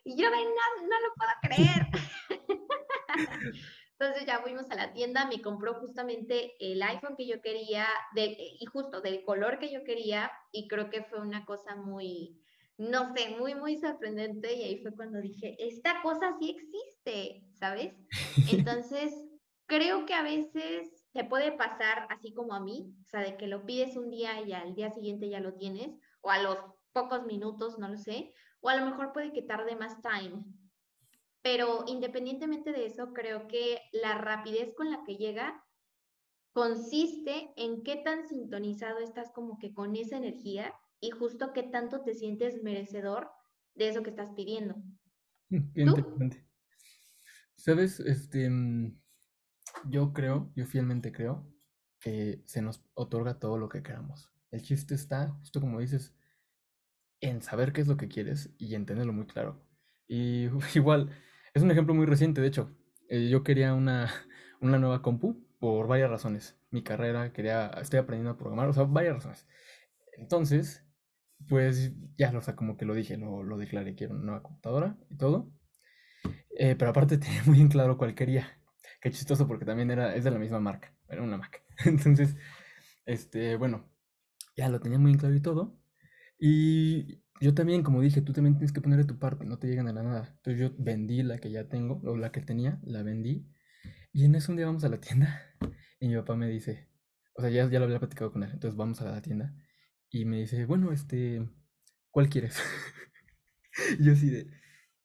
Y 0.03 0.15
yo, 0.15 0.29
no, 0.29 0.37
no 0.37 0.99
lo 1.01 1.13
puedo 1.15 1.31
creer. 1.41 1.87
Entonces 3.97 4.25
ya 4.25 4.39
fuimos 4.39 4.69
a 4.71 4.75
la 4.75 4.91
tienda, 4.91 5.25
me 5.27 5.41
compró 5.41 5.75
justamente 5.75 6.53
el 6.59 6.81
iPhone 6.83 7.15
que 7.15 7.27
yo 7.27 7.41
quería 7.41 7.87
de, 8.13 8.35
y 8.59 8.65
justo 8.65 8.99
del 8.99 9.23
color 9.23 9.57
que 9.57 9.71
yo 9.71 9.83
quería 9.85 10.31
y 10.51 10.67
creo 10.67 10.89
que 10.89 11.03
fue 11.03 11.21
una 11.21 11.45
cosa 11.45 11.77
muy, 11.77 12.41
no 12.77 13.13
sé, 13.15 13.37
muy, 13.39 13.55
muy 13.55 13.77
sorprendente 13.77 14.53
y 14.53 14.63
ahí 14.63 14.81
fue 14.81 14.93
cuando 14.93 15.21
dije, 15.21 15.55
esta 15.59 16.01
cosa 16.01 16.35
sí 16.39 16.57
existe, 16.57 17.45
¿sabes? 17.53 17.93
Entonces, 18.51 19.13
creo 19.65 20.05
que 20.05 20.13
a 20.13 20.23
veces 20.23 21.05
te 21.13 21.23
puede 21.23 21.53
pasar 21.53 22.07
así 22.09 22.33
como 22.33 22.53
a 22.53 22.59
mí, 22.59 22.93
o 23.05 23.09
sea, 23.09 23.21
de 23.21 23.37
que 23.37 23.47
lo 23.47 23.65
pides 23.65 23.95
un 23.95 24.09
día 24.09 24.41
y 24.41 24.51
al 24.51 24.75
día 24.75 24.91
siguiente 24.91 25.29
ya 25.29 25.39
lo 25.39 25.53
tienes, 25.53 25.97
o 26.19 26.31
a 26.31 26.41
los 26.41 26.57
pocos 26.91 27.25
minutos, 27.25 27.79
no 27.79 27.87
lo 27.87 27.97
sé, 27.97 28.33
o 28.59 28.67
a 28.67 28.75
lo 28.75 28.85
mejor 28.85 29.13
puede 29.13 29.31
que 29.31 29.41
tarde 29.41 29.77
más 29.77 29.95
time, 30.01 30.43
pero 31.45 31.83
independientemente 31.85 32.71
de 32.71 32.87
eso, 32.87 33.13
creo 33.13 33.47
que 33.47 33.79
la 33.93 34.17
rapidez 34.17 34.73
con 34.73 34.89
la 34.89 35.03
que 35.05 35.17
llega 35.17 35.63
consiste 36.53 37.53
en 37.55 37.83
qué 37.83 37.97
tan 37.97 38.27
sintonizado 38.27 38.97
estás 38.97 39.29
como 39.31 39.59
que 39.59 39.71
con 39.71 39.95
esa 39.95 40.17
energía 40.17 40.73
y 40.99 41.11
justo 41.11 41.53
qué 41.53 41.61
tanto 41.61 42.01
te 42.01 42.15
sientes 42.15 42.63
merecedor 42.63 43.29
de 43.75 43.89
eso 43.89 44.01
que 44.01 44.09
estás 44.09 44.31
pidiendo. 44.31 44.73
Qué 45.75 45.83
interesante. 45.83 46.47
Sabes, 47.55 47.99
este, 47.99 48.49
mm, 48.49 48.99
yo 49.87 50.13
creo, 50.13 50.51
yo 50.55 50.65
fielmente 50.65 51.11
creo 51.11 51.47
que 51.99 52.41
se 52.47 52.63
nos 52.63 52.83
otorga 52.95 53.37
todo 53.37 53.59
lo 53.59 53.69
que 53.69 53.83
queramos. 53.83 54.31
El 54.49 54.63
chiste 54.63 54.95
está, 54.95 55.29
justo 55.41 55.61
como 55.61 55.79
dices, 55.79 56.15
en 57.21 57.43
saber 57.43 57.71
qué 57.71 57.81
es 57.81 57.87
lo 57.87 57.97
que 57.97 58.07
quieres 58.07 58.49
y 58.57 58.73
en 58.73 58.87
tenerlo 58.87 59.13
muy 59.13 59.27
claro. 59.27 59.63
Y 60.07 60.47
igual, 60.75 61.11
es 61.55 61.63
un 61.63 61.71
ejemplo 61.71 61.95
muy 61.95 62.05
reciente, 62.05 62.41
de 62.41 62.47
hecho. 62.47 62.75
Eh, 63.09 63.29
yo 63.29 63.43
quería 63.43 63.73
una, 63.73 64.11
una 64.61 64.77
nueva 64.77 65.01
compu 65.01 65.43
por 65.59 65.87
varias 65.87 66.09
razones. 66.09 66.59
Mi 66.69 66.83
carrera, 66.83 67.33
quería, 67.33 67.67
estoy 67.81 67.99
aprendiendo 67.99 68.31
a 68.31 68.37
programar, 68.37 68.69
o 68.69 68.73
sea, 68.73 68.83
varias 68.83 69.15
razones. 69.15 69.47
Entonces, 70.17 70.85
pues 71.47 71.93
ya, 72.17 72.31
o 72.37 72.41
sea, 72.41 72.55
como 72.55 72.77
que 72.77 72.85
lo 72.85 72.93
dije, 72.93 73.17
lo, 73.17 73.43
lo 73.43 73.57
declaré, 73.57 73.95
quiero 73.95 74.13
una 74.15 74.23
nueva 74.25 74.43
computadora 74.43 74.97
y 75.09 75.17
todo. 75.17 75.51
Eh, 76.57 76.75
pero 76.75 76.91
aparte 76.91 77.17
tenía 77.17 77.43
muy 77.45 77.61
en 77.61 77.69
claro 77.69 77.97
cuál 77.97 78.15
quería. 78.15 78.61
Qué 79.01 79.11
chistoso 79.11 79.47
porque 79.47 79.65
también 79.65 79.91
era, 79.91 80.15
es 80.15 80.23
de 80.23 80.31
la 80.31 80.39
misma 80.39 80.59
marca, 80.59 80.93
era 81.07 81.21
una 81.21 81.37
Mac. 81.37 81.63
Entonces, 81.85 82.35
este, 83.05 83.55
bueno, 83.55 83.89
ya 84.57 84.69
lo 84.69 84.79
tenía 84.79 84.99
muy 84.99 85.11
en 85.11 85.17
claro 85.19 85.35
y 85.35 85.41
todo. 85.41 85.79
Y 86.37 87.23
yo 87.41 87.53
también, 87.53 87.83
como 87.83 88.01
dije, 88.01 88.21
tú 88.21 88.33
también 88.33 88.55
tienes 88.55 88.71
que 88.71 88.81
poner 88.81 89.05
tu 89.05 89.19
parte, 89.19 89.45
no 89.45 89.59
te 89.59 89.67
llegan 89.67 89.87
a 89.87 89.93
la 89.93 90.03
nada. 90.03 90.33
Entonces 90.37 90.61
yo 90.61 90.75
vendí 90.77 91.23
la 91.23 91.37
que 91.39 91.51
ya 91.51 91.67
tengo, 91.67 92.01
o 92.05 92.15
la 92.17 92.31
que 92.31 92.41
tenía, 92.41 92.79
la 92.83 93.03
vendí. 93.03 93.47
Y 94.13 94.25
en 94.25 94.35
eso 94.35 94.51
un 94.51 94.57
día 94.57 94.65
vamos 94.65 94.83
a 94.83 94.89
la 94.89 94.99
tienda 95.01 95.41
y 95.99 96.07
mi 96.07 96.15
papá 96.15 96.35
me 96.35 96.47
dice, 96.49 96.89
o 97.35 97.41
sea, 97.41 97.49
ya, 97.49 97.69
ya 97.69 97.79
lo 97.79 97.85
había 97.85 97.99
platicado 97.99 98.31
con 98.31 98.43
él, 98.43 98.51
entonces 98.53 98.77
vamos 98.77 99.01
a 99.01 99.11
la 99.11 99.21
tienda 99.21 99.53
y 100.09 100.25
me 100.25 100.39
dice, 100.39 100.65
bueno, 100.65 100.91
este, 100.93 101.47
¿cuál 102.11 102.29
quieres? 102.29 102.57
yo 103.99 104.13
así 104.13 104.29
de, 104.29 104.47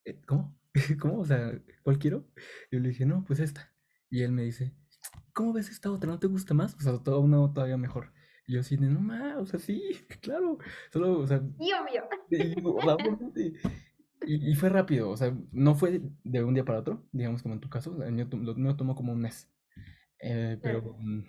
eh, 0.05 0.21
¿cómo? 0.27 0.57
¿Cómo? 1.01 1.19
O 1.19 1.25
sea, 1.25 1.61
¿cuál 1.83 1.99
quiero? 1.99 2.29
Yo 2.71 2.79
le 2.79 2.91
dije, 2.91 3.07
no, 3.07 3.25
pues 3.25 3.41
esta. 3.41 3.73
Y 4.09 4.23
él 4.23 4.33
me 4.33 4.43
dice, 4.43 4.75
¿cómo 5.33 5.53
ves 5.53 5.71
esta 5.71 5.91
otra? 5.91 6.11
¿No 6.11 6.19
te 6.21 6.29
gusta 6.29 6.55
más? 6.55 6.75
O 6.75 6.81
sea, 6.81 6.99
todo 7.03 7.21
uno 7.21 7.53
todavía 7.53 7.77
mejor. 7.77 8.13
Y 8.51 8.55
yo 8.55 8.61
así 8.63 8.77
de, 8.77 8.89
no 8.89 9.01
más, 9.01 9.37
o 9.37 9.47
sea, 9.47 9.61
sí, 9.61 9.81
claro. 10.21 10.59
Solo, 10.93 11.21
o 11.21 11.27
sea. 11.27 11.41
Y 11.61 11.71
obvio. 11.73 12.09
Y, 14.27 14.51
y, 14.51 14.55
fue 14.57 14.69
rápido, 14.69 15.09
o 15.09 15.17
sea, 15.17 15.35
no 15.53 15.77
fue 15.77 16.03
de 16.25 16.43
un 16.43 16.53
día 16.53 16.65
para 16.65 16.81
otro, 16.81 17.07
digamos 17.13 17.43
como 17.43 17.55
en 17.55 17.61
tu 17.61 17.71
caso, 17.71 18.03
el 18.03 18.13
mío, 18.13 18.29
lo 18.33 18.77
tomó 18.77 18.97
como 18.97 19.13
un 19.13 19.21
mes. 19.21 19.49
Eh, 20.19 20.59
pero, 20.61 20.97
mm, 20.99 21.23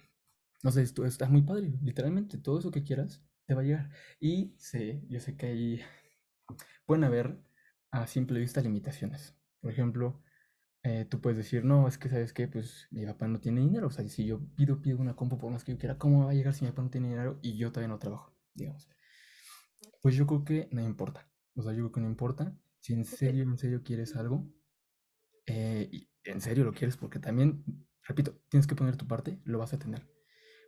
no 0.64 0.72
sé, 0.72 0.82
esto 0.82 1.06
está 1.06 1.30
muy 1.30 1.44
padre, 1.44 1.72
literalmente, 1.84 2.40
todo 2.40 2.58
eso 2.60 2.72
que 2.72 2.84
quieras 2.84 3.24
te 3.46 3.54
va 3.54 3.62
a 3.62 3.64
llegar. 3.64 3.92
Y 4.20 4.56
sé, 4.58 5.04
yo 5.08 5.20
sé 5.20 5.38
que 5.38 5.46
ahí 5.46 5.82
pueden 6.86 7.04
haber 7.04 7.38
a 7.92 8.08
simple 8.08 8.40
vista 8.40 8.62
limitaciones. 8.62 9.38
Por 9.62 9.72
ejemplo, 9.72 10.22
eh, 10.84 11.06
tú 11.06 11.22
puedes 11.22 11.38
decir, 11.38 11.64
no, 11.64 11.88
es 11.88 11.98
que 11.98 12.10
sabes 12.10 12.34
que, 12.34 12.48
pues 12.48 12.88
mi 12.92 13.06
papá 13.06 13.28
no 13.28 13.40
tiene 13.40 13.62
dinero. 13.62 13.88
O 13.88 13.92
sea, 13.92 14.08
si 14.08 14.26
yo 14.26 14.42
pido, 14.56 14.82
pido 14.82 14.98
una 15.00 15.16
compu 15.16 15.38
por 15.38 15.52
más 15.52 15.64
que 15.64 15.74
yo 15.74 15.78
quiera, 15.78 15.98
¿cómo 15.98 16.26
va 16.26 16.32
a 16.32 16.34
llegar 16.34 16.54
si 16.54 16.66
mi 16.66 16.72
papá 16.72 16.84
no 16.84 16.90
tiene 16.90 17.10
dinero 17.10 17.40
y 17.42 17.58
yo 17.58 17.72
todavía 17.72 17.90
no 17.90 18.00
trabajo? 18.00 18.34
Digamos. 18.54 18.90
Pues 20.02 20.16
yo 20.16 20.26
creo 20.26 20.44
que 20.44 20.70
no 20.72 20.82
importa. 20.82 21.30
O 21.56 21.62
sea, 21.62 21.74
yo 21.74 21.80
creo 21.80 21.92
que 21.92 22.02
no 22.02 22.08
importa. 22.08 22.58
Si 22.80 22.94
en 22.94 23.06
serio, 23.06 23.44
en 23.44 23.58
serio 23.58 23.84
quieres 23.84 24.16
algo, 24.16 24.52
eh, 25.46 25.88
y 25.92 26.10
en 26.24 26.42
serio 26.42 26.64
lo 26.64 26.74
quieres, 26.74 26.98
porque 26.98 27.20
también, 27.20 27.64
repito, 28.04 28.42
tienes 28.50 28.66
que 28.66 28.76
poner 28.76 28.98
tu 28.98 29.08
parte, 29.08 29.40
lo 29.44 29.60
vas 29.60 29.74
a 29.74 29.80
tener. 29.80 30.10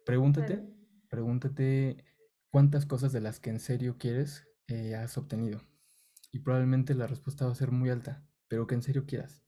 Pregúntate, 0.05 0.63
pregúntate 1.09 2.05
cuántas 2.51 2.85
cosas 2.85 3.11
de 3.13 3.21
las 3.21 3.39
que 3.39 3.49
en 3.49 3.59
serio 3.59 3.97
quieres 3.97 4.47
eh, 4.67 4.95
has 4.95 5.17
obtenido. 5.17 5.61
Y 6.31 6.39
probablemente 6.39 6.93
la 6.93 7.07
respuesta 7.07 7.45
va 7.45 7.51
a 7.51 7.55
ser 7.55 7.71
muy 7.71 7.89
alta, 7.89 8.27
pero 8.47 8.67
que 8.67 8.75
en 8.75 8.83
serio 8.83 9.05
quieras. 9.07 9.42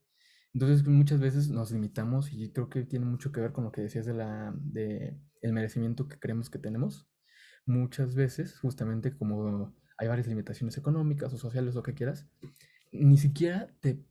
Entonces 0.55 0.87
muchas 0.87 1.19
veces 1.19 1.49
nos 1.49 1.71
limitamos 1.71 2.31
y 2.31 2.49
creo 2.53 2.69
que 2.69 2.85
tiene 2.85 3.05
mucho 3.05 3.29
que 3.33 3.41
ver 3.41 3.51
con 3.51 3.65
lo 3.65 3.73
que 3.73 3.81
decías 3.81 4.05
de 4.05 4.13
la 4.13 4.53
de 4.55 5.19
el 5.41 5.51
merecimiento 5.51 6.07
que 6.07 6.17
creemos 6.17 6.49
que 6.49 6.59
tenemos. 6.59 7.09
Muchas 7.65 8.15
veces, 8.15 8.57
justamente 8.57 9.17
como 9.17 9.75
hay 9.97 10.07
varias 10.07 10.27
limitaciones 10.27 10.77
económicas 10.77 11.33
o 11.33 11.37
sociales, 11.37 11.75
lo 11.75 11.83
que 11.83 11.93
quieras, 11.93 12.29
ni 12.93 13.17
siquiera 13.17 13.67
te 13.81 14.01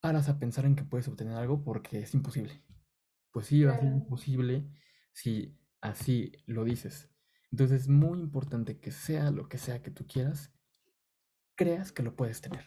paras 0.00 0.28
a 0.28 0.38
pensar 0.38 0.66
en 0.66 0.76
que 0.76 0.84
puedes 0.84 1.08
obtener 1.08 1.32
algo 1.32 1.64
porque 1.64 2.00
es 2.00 2.12
imposible. 2.12 2.62
Pues 3.32 3.46
sí, 3.46 3.64
va 3.64 3.72
a 3.72 3.80
ser 3.80 3.88
imposible 3.88 4.70
si 5.14 5.58
así 5.80 6.32
lo 6.44 6.64
dices. 6.64 7.08
Entonces 7.52 7.82
es 7.82 7.88
muy 7.88 8.20
importante 8.20 8.80
que 8.80 8.90
sea 8.90 9.30
lo 9.30 9.48
que 9.48 9.56
sea 9.56 9.80
que 9.80 9.90
tú 9.90 10.06
quieras, 10.06 10.52
creas 11.54 11.90
que 11.90 12.02
lo 12.02 12.16
puedes 12.16 12.42
tener. 12.42 12.66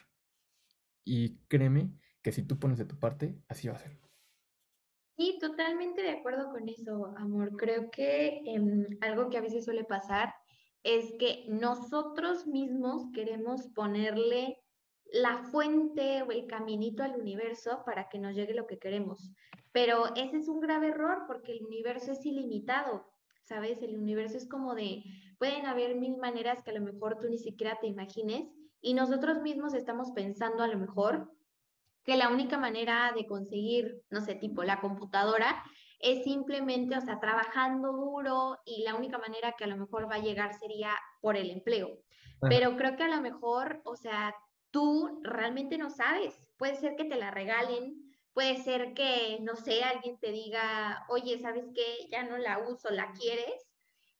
Y 1.05 1.37
créeme 1.47 1.99
que 2.23 2.31
si 2.31 2.43
tú 2.43 2.57
pones 2.57 2.77
de 2.77 2.85
tu 2.85 2.97
parte, 2.97 3.35
así 3.47 3.67
va 3.67 3.75
a 3.75 3.79
ser. 3.79 3.97
Sí, 5.15 5.37
totalmente 5.39 6.01
de 6.01 6.11
acuerdo 6.11 6.49
con 6.49 6.67
eso, 6.67 7.13
amor. 7.17 7.55
Creo 7.55 7.91
que 7.91 8.41
em, 8.45 8.87
algo 9.01 9.29
que 9.29 9.37
a 9.37 9.41
veces 9.41 9.65
suele 9.65 9.83
pasar 9.83 10.33
es 10.81 11.13
que 11.19 11.45
nosotros 11.47 12.47
mismos 12.47 13.11
queremos 13.13 13.67
ponerle 13.75 14.57
la 15.11 15.37
fuente 15.37 16.23
o 16.23 16.31
el 16.31 16.47
caminito 16.47 17.03
al 17.03 17.19
universo 17.19 17.83
para 17.85 18.09
que 18.09 18.17
nos 18.17 18.35
llegue 18.35 18.55
lo 18.55 18.65
que 18.65 18.79
queremos. 18.79 19.31
Pero 19.71 20.15
ese 20.15 20.37
es 20.37 20.47
un 20.47 20.59
grave 20.59 20.87
error 20.87 21.25
porque 21.27 21.51
el 21.51 21.63
universo 21.63 22.11
es 22.11 22.25
ilimitado, 22.25 23.05
¿sabes? 23.43 23.81
El 23.83 23.97
universo 23.97 24.37
es 24.37 24.47
como 24.47 24.73
de, 24.73 25.03
pueden 25.37 25.67
haber 25.67 25.95
mil 25.95 26.17
maneras 26.17 26.63
que 26.63 26.71
a 26.71 26.79
lo 26.79 26.81
mejor 26.81 27.19
tú 27.19 27.29
ni 27.29 27.37
siquiera 27.37 27.77
te 27.79 27.87
imagines 27.87 28.49
y 28.81 28.95
nosotros 28.95 29.41
mismos 29.41 29.73
estamos 29.73 30.11
pensando 30.11 30.63
a 30.63 30.67
lo 30.67 30.79
mejor 30.79 31.31
que 32.03 32.17
la 32.17 32.29
única 32.29 32.57
manera 32.57 33.13
de 33.15 33.25
conseguir, 33.25 34.01
no 34.09 34.21
sé, 34.21 34.35
tipo 34.35 34.63
la 34.63 34.81
computadora, 34.81 35.63
es 35.99 36.23
simplemente, 36.23 36.97
o 36.97 37.01
sea, 37.01 37.19
trabajando 37.19 37.93
duro 37.93 38.59
y 38.65 38.83
la 38.83 38.95
única 38.95 39.17
manera 39.17 39.53
que 39.57 39.63
a 39.63 39.67
lo 39.67 39.77
mejor 39.77 40.09
va 40.11 40.15
a 40.15 40.21
llegar 40.21 40.53
sería 40.53 40.91
por 41.21 41.37
el 41.37 41.49
empleo. 41.49 41.97
Pero 42.41 42.75
creo 42.75 42.97
que 42.97 43.03
a 43.03 43.15
lo 43.15 43.21
mejor, 43.21 43.81
o 43.85 43.95
sea, 43.95 44.35
tú 44.69 45.21
realmente 45.23 45.77
no 45.77 45.89
sabes. 45.89 46.45
Puede 46.57 46.75
ser 46.75 46.97
que 46.97 47.05
te 47.05 47.15
la 47.15 47.31
regalen, 47.31 48.13
puede 48.33 48.57
ser 48.57 48.93
que, 48.93 49.37
no 49.41 49.55
sé, 49.55 49.83
alguien 49.83 50.19
te 50.19 50.31
diga, 50.31 51.05
oye, 51.07 51.39
¿sabes 51.39 51.65
qué? 51.73 52.07
Ya 52.11 52.23
no 52.23 52.37
la 52.37 52.59
uso, 52.59 52.89
¿la 52.89 53.13
quieres? 53.13 53.71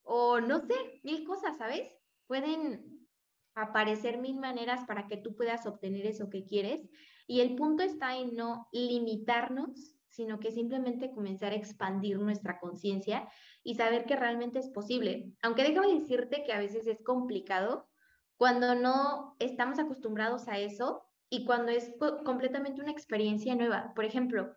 O 0.03 0.39
no 0.39 0.59
sé, 0.61 1.01
mil 1.03 1.25
cosas, 1.25 1.57
¿sabes? 1.57 1.99
Pueden 2.27 3.07
aparecer 3.55 4.19
mil 4.19 4.39
maneras 4.39 4.85
para 4.87 5.07
que 5.07 5.17
tú 5.17 5.35
puedas 5.35 5.65
obtener 5.65 6.05
eso 6.05 6.29
que 6.29 6.45
quieres, 6.45 6.89
y 7.27 7.41
el 7.41 7.55
punto 7.55 7.83
está 7.83 8.17
en 8.17 8.35
no 8.35 8.67
limitarnos, 8.71 9.95
sino 10.09 10.39
que 10.39 10.51
simplemente 10.51 11.11
comenzar 11.11 11.53
a 11.53 11.55
expandir 11.55 12.19
nuestra 12.19 12.59
conciencia 12.59 13.27
y 13.63 13.75
saber 13.75 14.05
que 14.05 14.15
realmente 14.15 14.59
es 14.59 14.69
posible. 14.69 15.31
Aunque 15.41 15.63
déjame 15.63 15.99
decirte 15.99 16.43
que 16.43 16.53
a 16.53 16.59
veces 16.59 16.85
es 16.85 17.01
complicado 17.01 17.89
cuando 18.37 18.75
no 18.75 19.35
estamos 19.39 19.79
acostumbrados 19.79 20.47
a 20.47 20.59
eso 20.59 21.03
y 21.29 21.45
cuando 21.45 21.71
es 21.71 21.91
completamente 22.25 22.81
una 22.81 22.91
experiencia 22.91 23.55
nueva. 23.55 23.91
Por 23.95 24.05
ejemplo, 24.05 24.55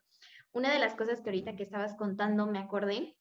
una 0.52 0.72
de 0.72 0.78
las 0.78 0.94
cosas 0.94 1.20
que 1.20 1.30
ahorita 1.30 1.56
que 1.56 1.62
estabas 1.62 1.94
contando 1.96 2.46
me 2.46 2.58
acordé 2.58 3.16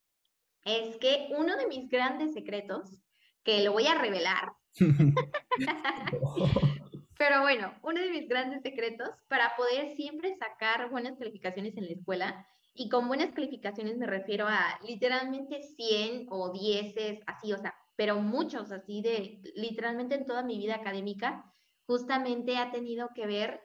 es 0.65 0.97
que 0.97 1.29
uno 1.37 1.55
de 1.55 1.67
mis 1.67 1.87
grandes 1.87 2.33
secretos, 2.33 3.01
que 3.43 3.63
lo 3.63 3.71
voy 3.71 3.87
a 3.87 3.95
revelar, 3.95 4.53
Pero 7.17 7.41
bueno, 7.41 7.73
uno 7.81 8.01
de 8.01 8.09
mis 8.09 8.27
grandes 8.27 8.61
secretos 8.61 9.09
para 9.27 9.55
poder 9.55 9.95
siempre 9.95 10.35
sacar 10.37 10.89
buenas 10.89 11.17
calificaciones 11.17 11.77
en 11.77 11.85
la 11.85 11.93
escuela, 11.93 12.47
y 12.77 12.89
con 12.89 13.07
buenas 13.07 13.31
calificaciones 13.31 13.97
me 13.97 14.05
refiero 14.05 14.47
a 14.47 14.79
literalmente 14.85 15.61
100 15.61 16.27
o 16.29 16.51
10, 16.51 17.21
así, 17.25 17.53
o 17.53 17.57
sea, 17.57 17.73
pero 17.95 18.19
muchos 18.19 18.69
así 18.73 19.01
de 19.01 19.41
literalmente 19.55 20.15
en 20.15 20.25
toda 20.25 20.43
mi 20.43 20.57
vida 20.57 20.75
académica, 20.75 21.45
justamente 21.87 22.57
ha 22.57 22.71
tenido 22.71 23.11
que 23.15 23.27
ver 23.27 23.61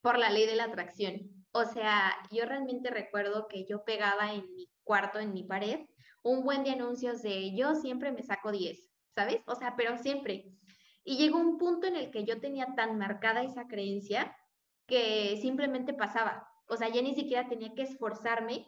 por 0.00 0.18
la 0.18 0.30
ley 0.30 0.46
de 0.46 0.56
la 0.56 0.64
atracción. 0.64 1.44
O 1.52 1.64
sea, 1.66 2.16
yo 2.30 2.46
realmente 2.46 2.88
recuerdo 2.88 3.48
que 3.48 3.66
yo 3.66 3.84
pegaba 3.84 4.32
en 4.32 4.54
mi 4.54 4.70
cuarto, 4.82 5.18
en 5.18 5.34
mi 5.34 5.42
pared, 5.42 5.80
un 6.22 6.42
buen 6.42 6.64
de 6.64 6.70
anuncios 6.70 7.20
de 7.20 7.54
yo 7.54 7.74
siempre 7.74 8.12
me 8.12 8.22
saco 8.22 8.50
10, 8.50 8.90
¿sabes? 9.14 9.40
O 9.46 9.56
sea, 9.56 9.74
pero 9.76 9.98
siempre. 9.98 10.46
Y 11.04 11.16
llegó 11.16 11.38
un 11.38 11.58
punto 11.58 11.86
en 11.86 11.96
el 11.96 12.10
que 12.10 12.24
yo 12.24 12.40
tenía 12.40 12.74
tan 12.74 12.98
marcada 12.98 13.42
esa 13.42 13.66
creencia 13.66 14.34
que 14.86 15.38
simplemente 15.40 15.92
pasaba. 15.92 16.48
O 16.66 16.76
sea, 16.76 16.88
ya 16.88 17.02
ni 17.02 17.14
siquiera 17.14 17.48
tenía 17.48 17.74
que 17.74 17.82
esforzarme 17.82 18.66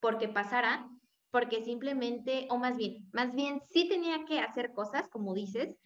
porque 0.00 0.28
pasara, 0.28 0.88
porque 1.30 1.64
simplemente, 1.64 2.46
o 2.50 2.58
más 2.58 2.76
bien, 2.76 3.08
más 3.12 3.34
bien 3.34 3.62
sí 3.66 3.88
tenía 3.88 4.24
que 4.26 4.40
hacer 4.40 4.72
cosas, 4.72 5.08
como 5.08 5.34
dices, 5.34 5.76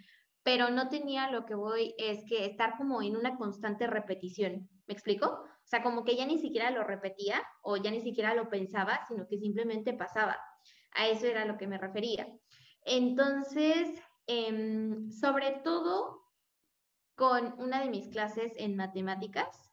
pero 0.42 0.70
no 0.70 0.88
tenía 0.88 1.30
lo 1.30 1.44
que 1.44 1.54
voy, 1.54 1.94
es 1.98 2.24
que 2.24 2.46
estar 2.46 2.76
como 2.76 3.02
en 3.02 3.16
una 3.16 3.36
constante 3.36 3.86
repetición. 3.86 4.68
¿Me 4.86 4.94
explico? 4.94 5.26
O 5.26 5.66
sea, 5.66 5.82
como 5.82 6.04
que 6.04 6.16
ya 6.16 6.26
ni 6.26 6.38
siquiera 6.38 6.70
lo 6.70 6.82
repetía 6.82 7.42
o 7.62 7.76
ya 7.76 7.90
ni 7.90 8.00
siquiera 8.00 8.34
lo 8.34 8.48
pensaba, 8.48 9.00
sino 9.06 9.26
que 9.28 9.38
simplemente 9.38 9.92
pasaba. 9.92 10.38
A 10.92 11.06
eso 11.08 11.26
era 11.26 11.44
lo 11.44 11.58
que 11.58 11.66
me 11.66 11.78
refería. 11.78 12.26
Entonces, 12.82 14.00
em, 14.28 15.10
sobre 15.10 15.60
todo 15.64 16.22
con 17.16 17.54
una 17.58 17.80
de 17.80 17.90
mis 17.90 18.08
clases 18.08 18.52
en 18.56 18.76
matemáticas, 18.76 19.68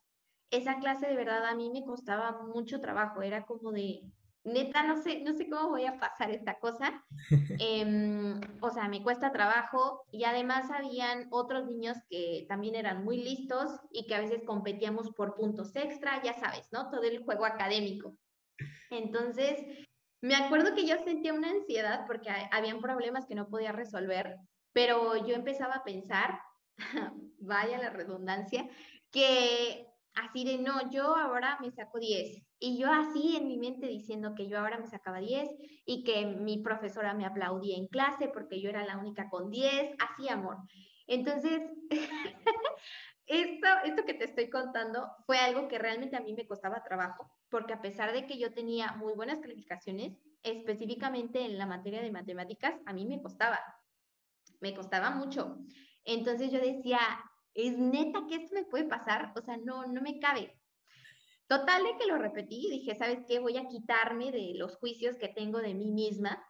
esa 0.50 0.79
clase 0.79 1.07
de 1.07 1.15
verdad 1.15 1.45
a 1.45 1.55
mí 1.55 1.69
me 1.69 1.85
costaba 1.85 2.41
mucho 2.41 2.79
trabajo, 2.79 3.21
era 3.21 3.45
como 3.45 3.71
de, 3.71 4.01
neta, 4.45 4.83
no 4.83 5.01
sé, 5.01 5.21
no 5.21 5.33
sé 5.33 5.50
cómo 5.50 5.69
voy 5.69 5.85
a 5.85 6.00
pasar 6.00 6.31
esta 6.31 6.59
cosa. 6.59 7.03
Em, 7.59 8.39
o 8.62 8.69
sea, 8.69 8.88
me 8.88 9.03
cuesta 9.03 9.31
trabajo 9.31 10.03
y 10.12 10.24
además 10.24 10.69
habían 10.71 11.27
otros 11.31 11.65
niños 11.65 11.97
que 12.09 12.45
también 12.47 12.75
eran 12.75 13.03
muy 13.03 13.17
listos 13.17 13.79
y 13.91 14.05
que 14.07 14.15
a 14.15 14.21
veces 14.21 14.43
competíamos 14.45 15.12
por 15.12 15.35
puntos 15.35 15.75
extra, 15.75 16.21
ya 16.24 16.33
sabes, 16.33 16.67
¿no? 16.71 16.89
Todo 16.89 17.03
el 17.03 17.24
juego 17.24 17.45
académico. 17.45 18.15
Entonces, 18.89 19.59
me 20.25 20.36
acuerdo 20.36 20.74
que 20.74 20.88
yo 20.88 20.98
sentía 20.98 21.34
una 21.34 21.51
ansiedad 21.51 22.05
porque 22.08 22.32
habían 22.51 22.82
problemas 22.82 23.27
que 23.27 23.36
no 23.36 23.48
podía 23.48 23.72
resolver, 23.72 24.38
pero 24.74 25.15
yo 25.25 25.36
empezaba 25.36 25.75
a 25.75 25.84
pensar, 25.84 26.39
vaya 27.39 27.77
la 27.77 27.91
redundancia, 27.91 28.67
que 29.12 29.86
así 30.15 30.44
de, 30.44 30.58
no, 30.58 30.89
yo 30.89 31.15
ahora 31.15 31.60
me 31.62 31.70
saco 31.70 32.00
10. 32.00 32.41
Y 32.58 32.77
yo 32.79 32.91
así 32.91 33.36
en 33.36 33.48
mi 33.48 33.58
mente 33.58 33.86
diciendo 33.86 34.34
que 34.36 34.48
yo 34.48 34.58
ahora 34.58 34.79
me 34.79 34.88
sacaba 34.88 35.20
10 35.20 35.48
y 35.86 36.03
que 36.03 36.25
mi 36.25 36.58
profesora 36.58 37.13
me 37.13 37.25
aplaudía 37.25 37.77
en 37.77 37.88
clase 37.88 38.27
porque 38.27 38.60
yo 38.60 38.70
era 38.70 38.84
la 38.84 38.98
única 38.98 39.29
con 39.29 39.51
10, 39.51 39.96
así 40.00 40.27
amor. 40.27 40.58
Entonces, 41.05 41.62
esto, 43.27 43.67
esto 43.84 44.05
que 44.05 44.13
te 44.13 44.25
estoy 44.25 44.50
contando 44.50 45.10
fue 45.25 45.38
algo 45.38 45.67
que 45.67 45.79
realmente 45.79 46.15
a 46.15 46.22
mí 46.22 46.34
me 46.34 46.48
costaba 46.48 46.84
trabajo, 46.84 47.32
porque 47.50 47.74
a 47.74 47.82
pesar 47.82 48.13
de 48.13 48.25
que 48.27 48.38
yo 48.38 48.53
tenía 48.53 48.94
muy 48.94 49.13
buenas 49.13 49.39
calificaciones, 49.39 50.17
específicamente 50.44 51.44
en 51.44 51.58
la 51.58 51.65
materia 51.65 52.01
de 52.01 52.12
matemáticas, 52.12 52.75
a 52.86 52.94
mí 52.94 53.05
me 53.05 53.22
costaba, 53.22 53.60
me 54.62 54.75
costaba 54.75 55.10
mucho. 55.10 55.58
Entonces 56.03 56.51
yo 56.51 56.60
decía, 56.60 57.00
es 57.55 57.77
neta 57.77 58.25
que 58.27 58.36
esto 58.36 58.53
me 58.53 58.65
puede 58.65 58.86
pasar, 58.86 59.34
o 59.36 59.41
sea, 59.41 59.58
no, 59.58 59.88
no 59.88 60.01
me 60.01 60.20
cabe. 60.20 60.53
Total 61.48 61.84
de 61.84 61.98
que 61.98 62.08
lo 62.08 62.17
repetí, 62.17 62.67
dije, 62.70 62.96
¿sabes 62.96 63.20
qué? 63.27 63.39
Voy 63.39 63.58
a 63.58 63.67
quitarme 63.67 64.32
de 64.32 64.53
los 64.55 64.77
juicios 64.77 65.15
que 65.17 65.29
tengo 65.29 65.60
de 65.60 65.74
mí 65.74 65.91
misma. 65.91 66.44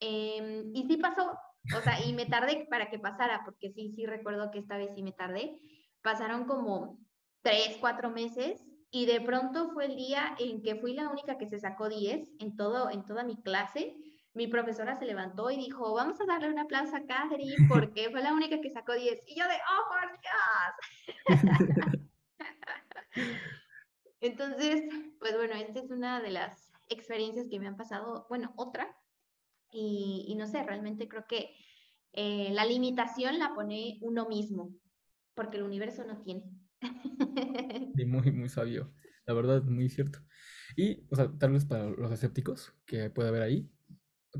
Em, 0.00 0.70
y 0.74 0.86
sí 0.86 0.96
pasó, 0.96 1.38
o 1.76 1.80
sea, 1.82 2.04
y 2.04 2.12
me 2.12 2.26
tardé 2.26 2.66
para 2.68 2.90
que 2.90 2.98
pasara, 2.98 3.42
porque 3.44 3.70
sí, 3.70 3.92
sí 3.94 4.06
recuerdo 4.06 4.50
que 4.50 4.58
esta 4.58 4.76
vez 4.76 4.92
sí 4.94 5.02
me 5.02 5.12
tardé. 5.12 5.56
Pasaron 6.02 6.44
como 6.44 6.98
tres, 7.42 7.76
cuatro 7.80 8.10
meses 8.10 8.62
y 8.90 9.06
de 9.06 9.20
pronto 9.20 9.70
fue 9.70 9.86
el 9.86 9.96
día 9.96 10.34
en 10.38 10.62
que 10.62 10.76
fui 10.76 10.94
la 10.94 11.08
única 11.08 11.38
que 11.38 11.46
se 11.46 11.58
sacó 11.58 11.88
10 11.88 12.28
en, 12.38 12.56
todo, 12.56 12.90
en 12.90 13.04
toda 13.04 13.22
mi 13.24 13.40
clase 13.40 13.96
mi 14.32 14.46
profesora 14.46 14.96
se 14.96 15.06
levantó 15.06 15.50
y 15.50 15.56
dijo, 15.56 15.92
vamos 15.94 16.20
a 16.20 16.26
darle 16.26 16.50
un 16.50 16.58
aplauso 16.58 16.96
a 16.96 17.04
Catherine 17.04 17.56
porque 17.68 18.10
fue 18.10 18.22
la 18.22 18.32
única 18.32 18.60
que 18.60 18.70
sacó 18.70 18.94
10. 18.94 19.24
Y 19.26 19.34
yo 19.38 19.44
de, 19.46 19.54
oh, 19.54 19.84
por 19.90 20.08
Dios. 21.26 22.10
Entonces, 24.20 24.82
pues 25.18 25.34
bueno, 25.36 25.54
esta 25.54 25.80
es 25.80 25.90
una 25.90 26.20
de 26.20 26.30
las 26.30 26.70
experiencias 26.88 27.48
que 27.48 27.58
me 27.58 27.66
han 27.66 27.76
pasado, 27.76 28.26
bueno, 28.28 28.52
otra. 28.56 28.96
Y, 29.72 30.34
no 30.36 30.46
sé, 30.46 30.62
realmente 30.64 31.08
creo 31.08 31.26
que 31.26 31.54
eh, 32.12 32.50
la 32.52 32.64
limitación 32.64 33.38
la 33.38 33.54
pone 33.54 33.98
uno 34.02 34.26
mismo, 34.26 34.74
porque 35.40 35.56
el 35.56 35.62
universo 35.62 36.04
no 36.04 36.20
tiene. 36.20 36.44
Sí, 37.96 38.04
muy, 38.04 38.30
muy 38.30 38.50
sabio. 38.50 38.92
La 39.24 39.32
verdad, 39.32 39.62
muy 39.62 39.88
cierto. 39.88 40.18
Y, 40.76 41.06
o 41.10 41.16
sea, 41.16 41.32
tal 41.38 41.52
vez 41.52 41.64
para 41.64 41.88
los 41.88 42.12
escépticos 42.12 42.74
que 42.84 43.08
puede 43.08 43.30
haber 43.30 43.40
ahí, 43.40 43.70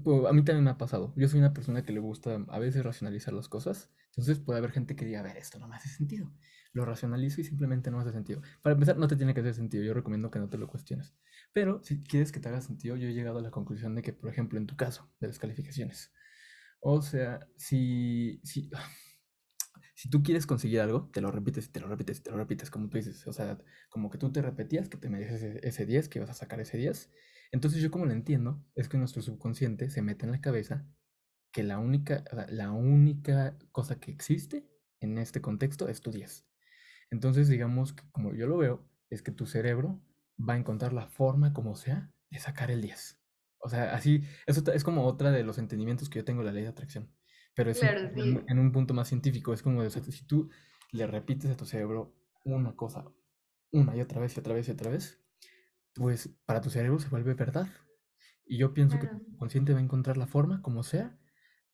pues, 0.04 0.26
a 0.26 0.32
mí 0.34 0.44
también 0.44 0.64
me 0.64 0.70
ha 0.70 0.76
pasado. 0.76 1.14
Yo 1.16 1.26
soy 1.26 1.40
una 1.40 1.54
persona 1.54 1.82
que 1.82 1.94
le 1.94 2.00
gusta 2.00 2.44
a 2.48 2.58
veces 2.58 2.84
racionalizar 2.84 3.32
las 3.32 3.48
cosas. 3.48 3.90
Entonces 4.08 4.40
puede 4.40 4.58
haber 4.58 4.72
gente 4.72 4.94
que 4.94 5.06
diga, 5.06 5.20
a 5.20 5.22
ver, 5.22 5.38
esto 5.38 5.58
no 5.58 5.68
me 5.68 5.76
hace 5.76 5.88
sentido. 5.88 6.30
Lo 6.74 6.84
racionalizo 6.84 7.40
y 7.40 7.44
simplemente 7.44 7.90
no 7.90 7.98
hace 7.98 8.12
sentido. 8.12 8.42
Para 8.60 8.74
empezar, 8.74 8.98
no 8.98 9.08
te 9.08 9.16
tiene 9.16 9.32
que 9.32 9.40
hacer 9.40 9.54
sentido. 9.54 9.82
Yo 9.82 9.94
recomiendo 9.94 10.30
que 10.30 10.38
no 10.38 10.50
te 10.50 10.58
lo 10.58 10.68
cuestiones. 10.68 11.14
Pero 11.54 11.82
si 11.82 12.02
quieres 12.02 12.30
que 12.30 12.40
te 12.40 12.50
haga 12.50 12.60
sentido, 12.60 12.96
yo 12.96 13.08
he 13.08 13.14
llegado 13.14 13.38
a 13.38 13.42
la 13.42 13.50
conclusión 13.50 13.94
de 13.94 14.02
que, 14.02 14.12
por 14.12 14.28
ejemplo, 14.28 14.58
en 14.58 14.66
tu 14.66 14.76
caso, 14.76 15.10
de 15.18 15.28
las 15.28 15.38
calificaciones. 15.38 16.12
O 16.80 17.00
sea, 17.00 17.40
si, 17.56 18.40
si, 18.44 18.70
si 20.00 20.08
tú 20.08 20.22
quieres 20.22 20.46
conseguir 20.46 20.80
algo, 20.80 21.10
te 21.12 21.20
lo 21.20 21.30
repites 21.30 21.66
y 21.66 21.68
te 21.70 21.80
lo 21.80 21.88
repites 21.88 22.18
y 22.18 22.22
te 22.22 22.30
lo 22.30 22.38
repites, 22.38 22.70
como 22.70 22.88
tú 22.88 22.96
dices. 22.96 23.26
O 23.26 23.32
sea, 23.32 23.58
como 23.90 24.10
que 24.10 24.18
tú 24.18 24.32
te 24.32 24.40
repetías 24.42 24.88
que 24.88 24.96
te 24.96 25.10
mereces 25.10 25.42
ese, 25.42 25.68
ese 25.68 25.86
10, 25.86 26.08
que 26.08 26.18
ibas 26.18 26.30
a 26.30 26.34
sacar 26.34 26.60
ese 26.60 26.78
10 26.78 27.10
entonces 27.52 27.82
yo 27.82 27.90
como 27.90 28.06
lo 28.06 28.12
entiendo 28.12 28.64
es 28.74 28.88
que 28.88 28.96
nuestro 28.96 29.22
subconsciente 29.22 29.90
se 29.90 30.02
mete 30.02 30.24
en 30.24 30.32
la 30.32 30.40
cabeza 30.40 30.86
que 31.52 31.64
la 31.64 31.78
única, 31.78 32.24
la 32.48 32.70
única 32.70 33.58
cosa 33.72 33.98
que 33.98 34.12
existe 34.12 34.68
en 35.00 35.18
este 35.18 35.40
contexto 35.40 35.88
es 35.88 36.00
tu 36.00 36.12
10. 36.12 36.46
Entonces 37.10 37.48
digamos 37.48 37.92
que 37.92 38.04
como 38.12 38.34
yo 38.34 38.46
lo 38.46 38.56
veo, 38.56 38.88
es 39.08 39.22
que 39.22 39.32
tu 39.32 39.46
cerebro 39.46 40.00
va 40.38 40.54
a 40.54 40.58
encontrar 40.58 40.92
la 40.92 41.08
forma 41.08 41.52
como 41.52 41.74
sea 41.74 42.12
de 42.30 42.38
sacar 42.38 42.70
el 42.70 42.82
10. 42.82 43.18
O 43.58 43.68
sea, 43.68 43.94
así, 43.94 44.22
eso 44.46 44.62
es 44.72 44.84
como 44.84 45.04
otra 45.04 45.32
de 45.32 45.42
los 45.42 45.58
entendimientos 45.58 46.08
que 46.08 46.20
yo 46.20 46.24
tengo 46.24 46.42
de 46.42 46.46
la 46.46 46.52
ley 46.52 46.62
de 46.62 46.68
atracción. 46.68 47.10
Pero 47.54 47.70
es 47.70 47.82
en, 47.82 48.58
un 48.58 48.72
punto 48.72 48.94
más 48.94 49.08
científico, 49.08 49.52
es 49.52 49.62
como, 49.62 49.88
si 49.88 50.24
tú 50.26 50.50
le 50.92 51.06
repites 51.06 51.50
a 51.50 51.56
tu 51.56 51.66
cerebro 51.66 52.14
una 52.44 52.74
cosa 52.74 53.04
una 53.72 53.96
y 53.96 54.00
otra 54.00 54.20
vez 54.20 54.36
y 54.36 54.40
otra 54.40 54.54
vez 54.54 54.68
y 54.68 54.72
otra 54.72 54.90
vez, 54.90 55.20
pues 55.94 56.30
para 56.46 56.60
tu 56.60 56.70
cerebro 56.70 56.98
se 56.98 57.08
vuelve 57.08 57.34
verdad. 57.34 57.68
Y 58.46 58.58
yo 58.58 58.74
pienso 58.74 58.98
que 58.98 59.06
tu 59.06 59.36
consciente 59.36 59.72
va 59.72 59.78
a 59.78 59.82
encontrar 59.82 60.16
la 60.16 60.26
forma, 60.26 60.60
como 60.62 60.82
sea, 60.82 61.16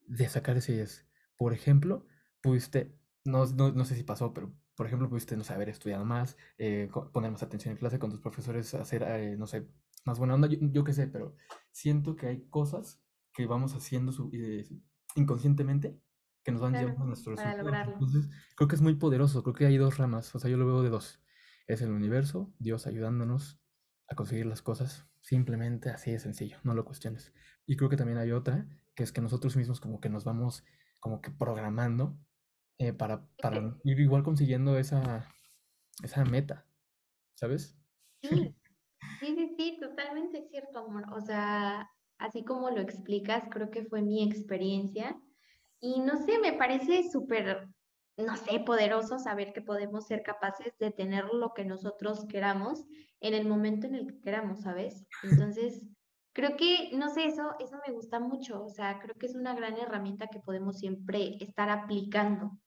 de 0.07 0.29
sacar 0.29 0.57
ese 0.57 0.77
yes. 0.77 1.07
Por 1.39 1.55
ejemplo, 1.55 2.07
pudiste, 2.43 2.99
no, 3.25 3.47
no, 3.47 3.85
sé 3.85 3.95
si 3.95 4.03
pasó, 4.03 4.35
pero 4.35 4.55
por 4.75 4.87
ejemplo, 4.87 5.09
pudiste, 5.09 5.37
no 5.37 5.45
sé, 5.45 5.55
haber 5.55 5.71
estudiado 5.71 6.05
más, 6.05 6.37
eh, 6.59 6.91
poner 7.13 7.31
más 7.31 7.43
atención 7.43 7.73
en 7.73 7.79
clase 7.79 7.99
con 7.99 8.11
tus 8.11 8.21
profesores, 8.21 8.75
hacer, 8.75 9.03
eh, 9.05 9.37
no 9.39 9.47
sé, 9.47 9.67
más 10.05 10.19
buena 10.19 10.35
onda, 10.35 10.49
yo, 10.51 10.85
qué 10.85 10.93
sé, 10.93 11.07
pero 11.07 11.35
siento 11.73 12.15
que 12.15 12.27
hay 12.27 12.47
cosas 12.51 13.03
que 13.33 13.47
vamos 13.47 13.75
haciendo 13.75 14.13
eh, 14.33 14.69
inconscientemente 15.17 16.01
que 16.43 16.53
nos 16.53 16.61
van 16.61 16.75
llevando 16.75 17.03
a 17.03 17.07
nuestros 17.07 17.43
resultados. 17.43 17.95
Entonces, 17.95 18.31
creo 18.55 18.69
que 18.69 18.77
es 18.77 18.81
muy 18.81 18.95
poderoso, 18.95 19.43
creo 19.43 19.55
que 19.55 19.67
hay 19.67 19.77
dos 19.77 19.99
ramas, 19.99 20.33
o 20.35 20.39
sea, 20.39 20.49
yo 20.49 20.57
lo 20.57 20.67
veo 20.67 20.83
de 20.83 20.91
dos. 20.91 21.21
Es 21.67 21.83
el 21.83 21.91
universo, 21.91 22.55
Dios 22.61 22.87
ayudándonos 22.87 23.61
a 24.09 24.15
conseguir 24.15 24.47
las 24.47 24.63
cosas. 24.63 25.09
Simplemente 25.21 25.91
así 25.91 26.13
de 26.13 26.21
sencillo, 26.21 26.59
no 26.63 26.75
lo 26.75 26.85
cuestiones. 26.85 27.33
Y 27.67 27.77
creo 27.77 27.91
que 27.91 27.97
también 27.97 28.19
hay 28.19 28.31
otra, 28.31 28.69
que 28.95 29.03
es 29.03 29.11
que 29.11 29.21
nosotros 29.21 29.57
mismos 29.57 29.81
como 29.81 30.01
que 30.01 30.09
nos 30.09 30.23
vamos 30.23 30.65
como 31.01 31.21
que 31.21 31.33
programando 31.33 32.17
eh, 32.79 32.93
para, 32.93 33.27
para 33.43 33.77
ir 33.83 33.99
igual 33.99 34.23
consiguiendo 34.23 34.79
esa, 34.79 35.29
esa 36.03 36.25
meta, 36.25 36.67
¿sabes? 37.35 37.77
Sí, 38.23 38.55
sí, 39.21 39.55
sí, 39.57 39.79
totalmente 39.81 40.47
cierto, 40.49 40.81
amor. 40.81 41.07
O 41.13 41.21
sea, 41.21 41.91
así 42.19 42.45
como 42.45 42.71
lo 42.71 42.81
explicas, 42.81 43.45
creo 43.51 43.71
que 43.71 43.85
fue 43.85 44.03
mi 44.03 44.23
experiencia. 44.23 45.21
Y 45.81 46.01
no 46.01 46.17
sé, 46.17 46.39
me 46.39 46.53
parece 46.55 47.09
súper, 47.11 47.69
no 48.17 48.37
sé, 48.37 48.61
poderoso 48.61 49.19
saber 49.19 49.53
que 49.53 49.63
podemos 49.63 50.07
ser 50.07 50.23
capaces 50.23 50.77
de 50.79 50.91
tener 50.91 51.27
lo 51.33 51.53
que 51.55 51.65
nosotros 51.65 52.27
queramos 52.29 52.85
en 53.21 53.35
el 53.35 53.47
momento 53.47 53.87
en 53.87 53.95
el 53.95 54.07
que 54.07 54.21
queramos, 54.21 54.63
¿sabes? 54.63 55.05
Entonces, 55.23 55.83
creo 56.33 56.57
que, 56.57 56.91
no 56.93 57.09
sé, 57.09 57.27
eso, 57.27 57.55
eso 57.59 57.79
me 57.87 57.93
gusta 57.93 58.21
mucho, 58.21 58.65
o 58.65 58.69
sea, 58.69 58.99
creo 59.01 59.15
que 59.15 59.27
es 59.27 59.35
una 59.35 59.55
gran 59.55 59.77
herramienta 59.79 60.29
que 60.29 60.41
podemos 60.41 60.79
siempre 60.79 61.37
estar 61.41 61.71
aplicando. 61.71 62.59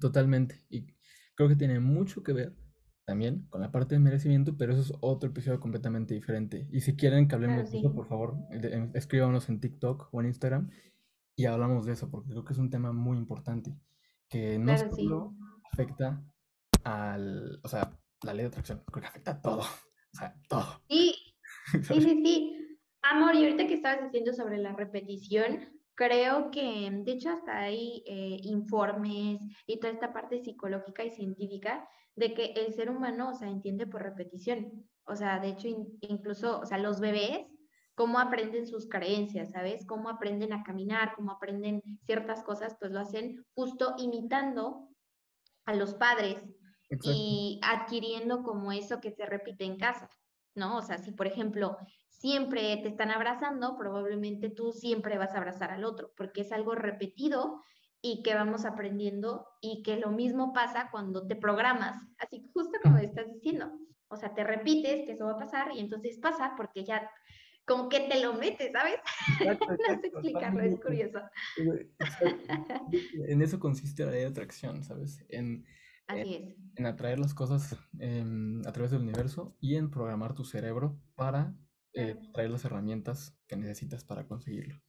Totalmente, 0.00 0.64
y 0.68 0.86
creo 1.34 1.48
que 1.48 1.56
tiene 1.56 1.78
mucho 1.80 2.22
que 2.22 2.32
ver 2.32 2.65
también 3.06 3.46
con 3.48 3.60
la 3.60 3.70
parte 3.70 3.94
de 3.94 4.00
merecimiento, 4.00 4.56
pero 4.58 4.72
eso 4.72 4.82
es 4.82 4.92
otro 5.00 5.30
episodio 5.30 5.60
completamente 5.60 6.12
diferente. 6.12 6.66
Y 6.72 6.80
si 6.80 6.96
quieren 6.96 7.28
que 7.28 7.36
hablemos 7.36 7.70
de 7.70 7.78
eso, 7.78 7.94
por 7.94 8.08
favor, 8.08 8.36
em, 8.50 8.90
escríbanos 8.94 9.48
en 9.48 9.60
TikTok 9.60 10.08
o 10.12 10.20
en 10.20 10.26
Instagram 10.26 10.70
y 11.36 11.46
hablamos 11.46 11.86
de 11.86 11.92
eso, 11.92 12.10
porque 12.10 12.30
creo 12.30 12.44
que 12.44 12.52
es 12.52 12.58
un 12.58 12.68
tema 12.68 12.92
muy 12.92 13.16
importante, 13.16 13.78
que 14.28 14.58
no 14.58 14.76
solo 14.76 15.34
afecta 15.72 16.20
al, 16.82 17.60
o 17.62 17.68
sea, 17.68 17.96
la 18.24 18.34
ley 18.34 18.42
de 18.42 18.48
atracción, 18.48 18.82
creo 18.90 19.02
que 19.02 19.08
afecta 19.08 19.30
a 19.30 19.40
todo, 19.40 19.60
o 19.60 20.16
sea, 20.16 20.34
todo. 20.48 20.82
Sí, 20.88 21.14
sí, 21.84 22.00
sí, 22.00 22.22
sí. 22.24 22.78
Amor, 23.02 23.36
y 23.36 23.44
ahorita 23.44 23.68
que 23.68 23.74
estabas 23.74 24.02
diciendo 24.02 24.32
sobre 24.32 24.58
la 24.58 24.72
repetición, 24.72 25.60
creo 25.96 26.50
que, 26.50 26.90
de 26.92 27.12
hecho, 27.12 27.30
hasta 27.30 27.58
hay 27.58 28.04
eh, 28.06 28.38
informes 28.42 29.40
y 29.66 29.80
toda 29.80 29.92
esta 29.92 30.12
parte 30.12 30.38
psicológica 30.38 31.04
y 31.04 31.10
científica 31.10 31.88
de 32.14 32.34
que 32.34 32.52
el 32.52 32.72
ser 32.74 32.90
humano, 32.90 33.30
o 33.30 33.34
sea, 33.34 33.48
entiende 33.48 33.86
por 33.86 34.02
repetición. 34.02 34.88
O 35.04 35.16
sea, 35.16 35.40
de 35.40 35.48
hecho, 35.48 35.68
incluso, 36.02 36.60
o 36.60 36.66
sea, 36.66 36.78
los 36.78 37.00
bebés, 37.00 37.46
cómo 37.94 38.18
aprenden 38.18 38.66
sus 38.66 38.88
creencias, 38.88 39.50
¿sabes? 39.50 39.86
Cómo 39.86 40.10
aprenden 40.10 40.52
a 40.52 40.62
caminar, 40.62 41.14
cómo 41.16 41.32
aprenden 41.32 41.82
ciertas 42.04 42.42
cosas, 42.44 42.76
pues 42.78 42.92
lo 42.92 43.00
hacen 43.00 43.44
justo 43.54 43.94
imitando 43.98 44.88
a 45.64 45.74
los 45.74 45.94
padres 45.94 46.42
y 47.02 47.58
adquiriendo 47.62 48.42
como 48.42 48.70
eso 48.70 49.00
que 49.00 49.10
se 49.10 49.26
repite 49.26 49.64
en 49.64 49.78
casa, 49.78 50.08
¿no? 50.56 50.76
O 50.76 50.82
sea, 50.82 50.98
si 50.98 51.12
por 51.12 51.26
ejemplo, 51.26 51.76
siempre 52.08 52.76
te 52.78 52.88
están 52.88 53.10
abrazando, 53.10 53.76
probablemente 53.76 54.50
tú 54.50 54.72
siempre 54.72 55.18
vas 55.18 55.34
a 55.34 55.38
abrazar 55.38 55.70
al 55.70 55.84
otro, 55.84 56.12
porque 56.16 56.40
es 56.40 56.52
algo 56.52 56.74
repetido 56.74 57.62
y 58.02 58.22
que 58.22 58.34
vamos 58.34 58.64
aprendiendo 58.64 59.46
y 59.60 59.82
que 59.82 59.96
lo 59.96 60.10
mismo 60.10 60.52
pasa 60.52 60.88
cuando 60.90 61.26
te 61.26 61.36
programas, 61.36 62.02
así 62.18 62.48
justo 62.54 62.78
como 62.82 62.98
estás 62.98 63.32
diciendo. 63.32 63.70
O 64.08 64.16
sea, 64.16 64.34
te 64.34 64.44
repites 64.44 65.04
que 65.04 65.12
eso 65.12 65.26
va 65.26 65.32
a 65.32 65.38
pasar 65.38 65.72
y 65.74 65.80
entonces 65.80 66.18
pasa 66.18 66.54
porque 66.56 66.84
ya 66.84 67.10
como 67.66 67.88
que 67.88 68.00
te 68.00 68.20
lo 68.22 68.34
metes, 68.34 68.70
¿sabes? 68.70 69.00
no 69.60 70.00
sé 70.00 70.06
explicarlo, 70.06 70.60
es 70.62 70.80
curioso. 70.80 71.20
En 73.28 73.42
eso 73.42 73.58
consiste 73.58 74.04
la 74.04 74.12
ley 74.12 74.20
de 74.20 74.26
atracción, 74.26 74.84
¿sabes? 74.84 75.24
En, 75.28 75.66
Así 76.06 76.34
es. 76.34 76.56
En 76.76 76.86
atraer 76.86 77.18
las 77.18 77.34
cosas 77.34 77.76
em, 77.98 78.60
a 78.66 78.72
través 78.72 78.90
del 78.90 79.00
universo 79.00 79.56
y 79.60 79.76
en 79.76 79.90
programar 79.90 80.34
tu 80.34 80.44
cerebro 80.44 81.00
para 81.14 81.56
eh, 81.92 82.16
traer 82.32 82.50
las 82.50 82.64
herramientas 82.64 83.36
que 83.46 83.56
necesitas 83.56 84.04
para 84.04 84.26
conseguirlo. 84.26 84.80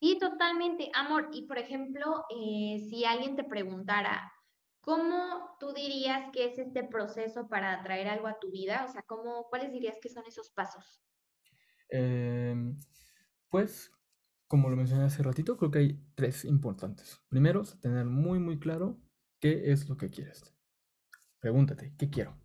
Sí, 0.00 0.18
totalmente, 0.18 0.90
amor. 0.94 1.28
Y 1.32 1.46
por 1.46 1.58
ejemplo, 1.58 2.24
eh, 2.30 2.86
si 2.90 3.04
alguien 3.04 3.36
te 3.36 3.44
preguntara, 3.44 4.32
¿cómo 4.80 5.56
tú 5.60 5.72
dirías 5.72 6.30
que 6.32 6.46
es 6.46 6.58
este 6.58 6.84
proceso 6.84 7.48
para 7.48 7.72
atraer 7.72 8.08
algo 8.08 8.26
a 8.26 8.38
tu 8.38 8.50
vida? 8.50 8.84
O 8.88 8.92
sea, 8.92 9.02
¿cómo, 9.02 9.46
¿cuáles 9.48 9.72
dirías 9.72 9.98
que 10.00 10.08
son 10.08 10.24
esos 10.26 10.50
pasos? 10.50 11.02
Em, 11.88 12.76
pues, 13.48 13.90
como 14.48 14.70
lo 14.70 14.76
mencioné 14.76 15.04
hace 15.04 15.22
ratito, 15.22 15.56
creo 15.56 15.70
que 15.70 15.78
hay 15.78 16.00
tres 16.14 16.44
importantes. 16.44 17.20
Primero, 17.28 17.62
tener 17.80 18.04
muy, 18.04 18.38
muy 18.38 18.58
claro 18.58 18.98
qué 19.46 19.70
es 19.70 19.88
lo 19.88 19.96
que 19.96 20.10
quieres. 20.10 20.52
Pregúntate, 21.38 21.94
¿qué 21.96 22.10
quiero? 22.10 22.36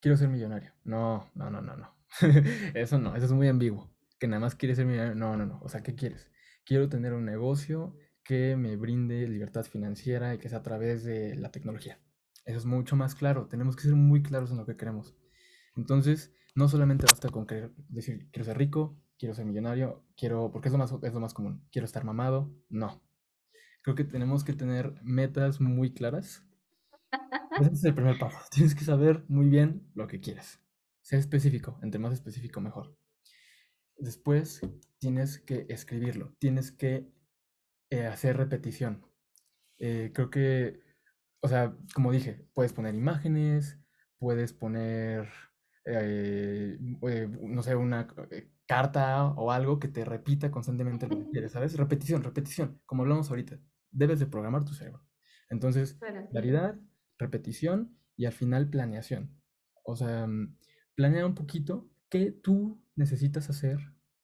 Quiero 0.00 0.16
ser 0.16 0.28
millonario. 0.28 0.72
No, 0.84 1.30
no, 1.34 1.50
no, 1.50 1.62
no, 1.62 1.76
no. 1.76 1.96
eso 2.74 2.98
no, 2.98 3.16
eso 3.16 3.24
es 3.26 3.32
muy 3.32 3.48
ambiguo. 3.48 3.90
Que 4.18 4.28
nada 4.28 4.40
más 4.40 4.54
quieres 4.54 4.76
ser 4.76 4.86
millonario. 4.86 5.14
No, 5.14 5.36
no, 5.36 5.46
no. 5.46 5.60
O 5.62 5.68
sea, 5.68 5.82
¿qué 5.82 5.94
quieres? 5.94 6.30
Quiero 6.66 6.88
tener 6.90 7.14
un 7.14 7.24
negocio 7.24 7.96
que 8.22 8.56
me 8.56 8.76
brinde 8.76 9.26
libertad 9.26 9.64
financiera 9.64 10.34
y 10.34 10.38
que 10.38 10.48
sea 10.50 10.58
a 10.58 10.62
través 10.62 11.04
de 11.04 11.34
la 11.36 11.50
tecnología. 11.50 11.98
Eso 12.44 12.58
es 12.58 12.66
mucho 12.66 12.96
más 12.96 13.14
claro. 13.14 13.48
Tenemos 13.48 13.76
que 13.76 13.84
ser 13.84 13.94
muy 13.94 14.22
claros 14.22 14.50
en 14.50 14.58
lo 14.58 14.66
que 14.66 14.76
queremos. 14.76 15.16
Entonces, 15.76 16.34
no 16.54 16.68
solamente 16.68 17.06
basta 17.10 17.30
con 17.30 17.46
querer 17.46 17.72
decir, 17.88 18.28
quiero 18.30 18.44
ser 18.44 18.58
rico, 18.58 19.00
quiero 19.18 19.34
ser 19.34 19.46
millonario, 19.46 20.04
quiero, 20.16 20.50
porque 20.52 20.68
es 20.68 20.72
lo 20.72 20.78
más, 20.78 20.92
es 21.02 21.14
lo 21.14 21.20
más 21.20 21.32
común, 21.32 21.66
quiero 21.72 21.86
estar 21.86 22.04
mamado. 22.04 22.54
No. 22.68 23.02
Creo 23.84 23.94
que 23.94 24.04
tenemos 24.04 24.44
que 24.44 24.54
tener 24.54 24.98
metas 25.02 25.60
muy 25.60 25.92
claras. 25.92 26.42
Ese 27.60 27.70
es 27.70 27.84
el 27.84 27.94
primer 27.94 28.18
paso. 28.18 28.38
Tienes 28.50 28.74
que 28.74 28.82
saber 28.82 29.26
muy 29.28 29.46
bien 29.50 29.90
lo 29.94 30.06
que 30.06 30.20
quieres. 30.20 30.58
Sea 31.02 31.18
específico, 31.18 31.78
entre 31.82 32.00
más 32.00 32.14
específico 32.14 32.62
mejor. 32.62 32.96
Después 33.98 34.62
tienes 34.98 35.38
que 35.38 35.66
escribirlo, 35.68 36.34
tienes 36.38 36.72
que 36.72 37.12
eh, 37.90 38.06
hacer 38.06 38.38
repetición. 38.38 39.06
Eh, 39.78 40.12
creo 40.14 40.30
que, 40.30 40.80
o 41.40 41.48
sea, 41.48 41.76
como 41.94 42.10
dije, 42.10 42.48
puedes 42.54 42.72
poner 42.72 42.94
imágenes, 42.94 43.78
puedes 44.18 44.54
poner 44.54 45.28
eh, 45.84 46.78
no 46.80 47.62
sé, 47.62 47.76
una 47.76 48.08
carta 48.66 49.26
o 49.26 49.52
algo 49.52 49.78
que 49.78 49.88
te 49.88 50.06
repita 50.06 50.50
constantemente 50.50 51.06
lo 51.06 51.18
que 51.18 51.30
quieres, 51.30 51.52
¿sabes? 51.52 51.76
Repetición, 51.76 52.22
repetición, 52.22 52.80
como 52.86 53.02
hablamos 53.02 53.28
ahorita. 53.28 53.60
Debes 53.94 54.18
de 54.18 54.26
programar 54.26 54.64
tu 54.64 54.74
cerebro. 54.74 55.06
Entonces, 55.48 55.98
claridad, 56.30 56.78
repetición 57.18 57.96
y 58.16 58.26
al 58.26 58.32
final 58.32 58.68
planeación. 58.68 59.40
O 59.84 59.96
sea, 59.96 60.26
mm, 60.26 60.58
planea 60.94 61.24
un 61.26 61.34
poquito 61.34 61.90
qué 62.08 62.32
tú 62.32 62.82
necesitas 62.96 63.48
hacer 63.50 63.78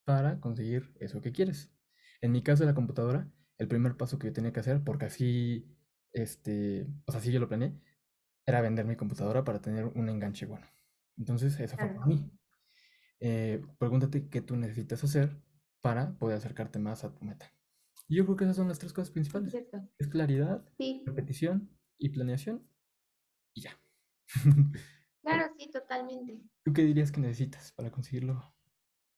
para 0.05 0.41
conseguir 0.41 0.93
eso 0.99 1.21
que 1.21 1.33
quieres. 1.33 1.73
En 2.21 2.33
mi 2.33 2.43
caso 2.43 2.65
de 2.65 2.67
la 2.67 2.75
computadora, 2.75 3.31
el 3.59 3.69
primer 3.69 3.97
paso 3.97 4.19
que 4.19 4.27
yo 4.29 4.33
tenía 4.33 4.53
que 4.53 4.61
hacer, 4.61 4.83
porque 4.83 5.07
así, 5.07 5.67
este, 6.13 6.87
o 7.07 7.13
sea, 7.13 7.21
así 7.21 7.31
yo 7.31 7.41
lo 7.41 7.49
planeé, 7.49 7.79
era 8.47 8.61
vender 8.61 8.87
mi 8.87 8.97
computadora 8.97 9.45
para 9.45 9.61
tener 9.61 9.85
un 9.87 10.09
enganche 10.09 10.47
bueno. 10.47 10.67
Entonces, 11.17 11.59
eso 11.61 11.77
fue 11.77 11.89
para 11.89 12.07
mí. 12.07 12.31
Eh, 13.21 13.63
pregúntate 13.79 14.29
qué 14.29 14.41
tú 14.41 14.57
necesitas 14.57 15.05
hacer 15.05 15.37
para 15.81 16.19
poder 16.19 16.39
acercarte 16.39 16.79
más 16.79 17.05
a 17.05 17.15
tu 17.15 17.25
meta. 17.25 17.53
Y 18.11 18.17
yo 18.17 18.25
creo 18.25 18.37
que 18.37 18.43
esas 18.43 18.57
son 18.57 18.67
las 18.67 18.81
tres 18.81 18.93
cosas 18.93 19.13
principales. 19.13 19.55
Es 19.97 20.09
claridad, 20.09 20.69
repetición 21.07 21.71
y 21.97 22.09
planeación. 22.09 22.69
Y 23.55 23.63
ya. 23.63 23.81
Claro, 25.23 25.53
sí, 25.59 25.71
totalmente. 25.71 26.41
¿Tú 26.65 26.73
qué 26.73 26.81
dirías 26.81 27.13
que 27.13 27.21
necesitas 27.21 27.73
para 27.73 27.91
conseguirlo? 27.91 28.43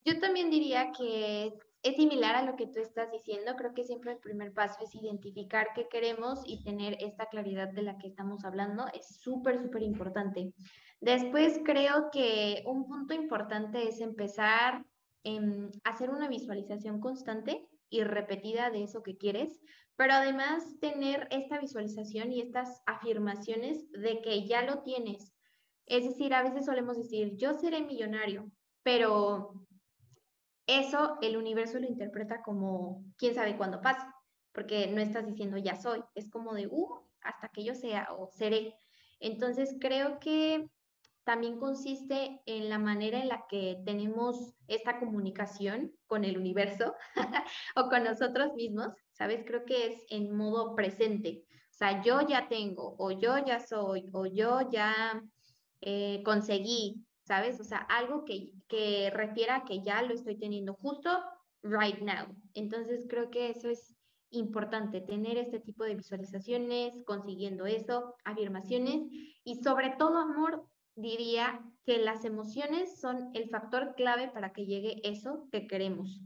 Yo 0.04 0.18
también 0.18 0.50
diría 0.50 0.90
que 0.90 1.54
es 1.80 1.94
similar 1.94 2.34
a 2.34 2.42
lo 2.42 2.56
que 2.56 2.66
tú 2.66 2.80
estás 2.80 3.12
diciendo. 3.12 3.54
Creo 3.56 3.72
que 3.72 3.84
siempre 3.84 4.10
el 4.10 4.18
primer 4.18 4.52
paso 4.52 4.82
es 4.82 4.92
identificar 4.96 5.68
qué 5.76 5.86
queremos 5.88 6.42
y 6.44 6.64
tener 6.64 6.96
esta 6.98 7.26
claridad 7.26 7.68
de 7.72 7.82
la 7.82 7.98
que 7.98 8.08
estamos 8.08 8.44
hablando. 8.44 8.86
Es 8.92 9.20
súper, 9.20 9.62
súper 9.62 9.84
importante. 9.84 10.52
Después 11.00 11.60
creo 11.64 12.10
que 12.10 12.64
un 12.66 12.84
punto 12.88 13.14
importante 13.14 13.88
es 13.88 14.00
empezar 14.00 14.84
a 15.24 15.90
hacer 15.90 16.10
una 16.10 16.28
visualización 16.28 16.98
constante 16.98 17.68
y 17.92 18.02
repetida 18.04 18.70
de 18.70 18.82
eso 18.84 19.02
que 19.02 19.18
quieres, 19.18 19.60
pero 19.96 20.14
además 20.14 20.64
tener 20.80 21.28
esta 21.30 21.60
visualización 21.60 22.32
y 22.32 22.40
estas 22.40 22.82
afirmaciones 22.86 23.88
de 23.92 24.22
que 24.22 24.46
ya 24.46 24.62
lo 24.62 24.82
tienes. 24.82 25.34
Es 25.84 26.04
decir, 26.04 26.32
a 26.32 26.42
veces 26.42 26.64
solemos 26.64 26.96
decir, 26.96 27.36
yo 27.36 27.52
seré 27.52 27.82
millonario, 27.82 28.50
pero 28.82 29.52
eso 30.66 31.18
el 31.20 31.36
universo 31.36 31.78
lo 31.78 31.86
interpreta 31.86 32.42
como 32.42 33.04
quién 33.18 33.34
sabe 33.34 33.58
cuándo 33.58 33.82
pasa, 33.82 34.14
porque 34.52 34.86
no 34.86 35.00
estás 35.00 35.26
diciendo 35.26 35.58
ya 35.58 35.76
soy, 35.76 36.02
es 36.14 36.30
como 36.30 36.54
de, 36.54 36.68
uh, 36.68 37.06
hasta 37.20 37.48
que 37.48 37.62
yo 37.62 37.74
sea 37.74 38.08
o 38.10 38.26
seré. 38.26 38.74
Entonces 39.20 39.76
creo 39.78 40.18
que 40.18 40.66
también 41.24 41.58
consiste 41.58 42.40
en 42.46 42.68
la 42.68 42.78
manera 42.78 43.20
en 43.20 43.28
la 43.28 43.46
que 43.48 43.80
tenemos 43.84 44.54
esta 44.66 44.98
comunicación 44.98 45.92
con 46.06 46.24
el 46.24 46.36
universo 46.36 46.94
o 47.76 47.88
con 47.88 48.04
nosotros 48.04 48.54
mismos, 48.54 48.88
¿sabes? 49.12 49.44
Creo 49.46 49.64
que 49.64 49.86
es 49.86 50.04
en 50.10 50.34
modo 50.34 50.74
presente. 50.74 51.44
O 51.48 51.74
sea, 51.74 52.02
yo 52.02 52.26
ya 52.26 52.48
tengo, 52.48 52.96
o 52.98 53.12
yo 53.12 53.38
ya 53.44 53.60
soy, 53.60 54.08
o 54.12 54.26
yo 54.26 54.70
ya 54.70 55.22
eh, 55.80 56.22
conseguí, 56.24 57.04
¿sabes? 57.24 57.60
O 57.60 57.64
sea, 57.64 57.78
algo 57.78 58.24
que, 58.24 58.50
que 58.68 59.10
refiera 59.10 59.56
a 59.56 59.64
que 59.64 59.82
ya 59.82 60.02
lo 60.02 60.14
estoy 60.14 60.38
teniendo 60.38 60.74
justo 60.74 61.10
right 61.62 61.98
now. 62.00 62.26
Entonces, 62.54 63.06
creo 63.08 63.30
que 63.30 63.50
eso 63.50 63.68
es 63.68 63.94
importante, 64.30 65.00
tener 65.00 65.36
este 65.36 65.60
tipo 65.60 65.84
de 65.84 65.94
visualizaciones, 65.94 66.92
consiguiendo 67.04 67.66
eso, 67.66 68.14
afirmaciones 68.24 69.02
y 69.44 69.62
sobre 69.62 69.90
todo, 69.98 70.18
amor, 70.18 70.66
diría 70.94 71.60
que 71.84 71.98
las 71.98 72.24
emociones 72.24 73.00
son 73.00 73.30
el 73.34 73.48
factor 73.48 73.94
clave 73.94 74.28
para 74.28 74.52
que 74.52 74.66
llegue 74.66 75.00
eso 75.04 75.48
que 75.50 75.66
queremos. 75.66 76.20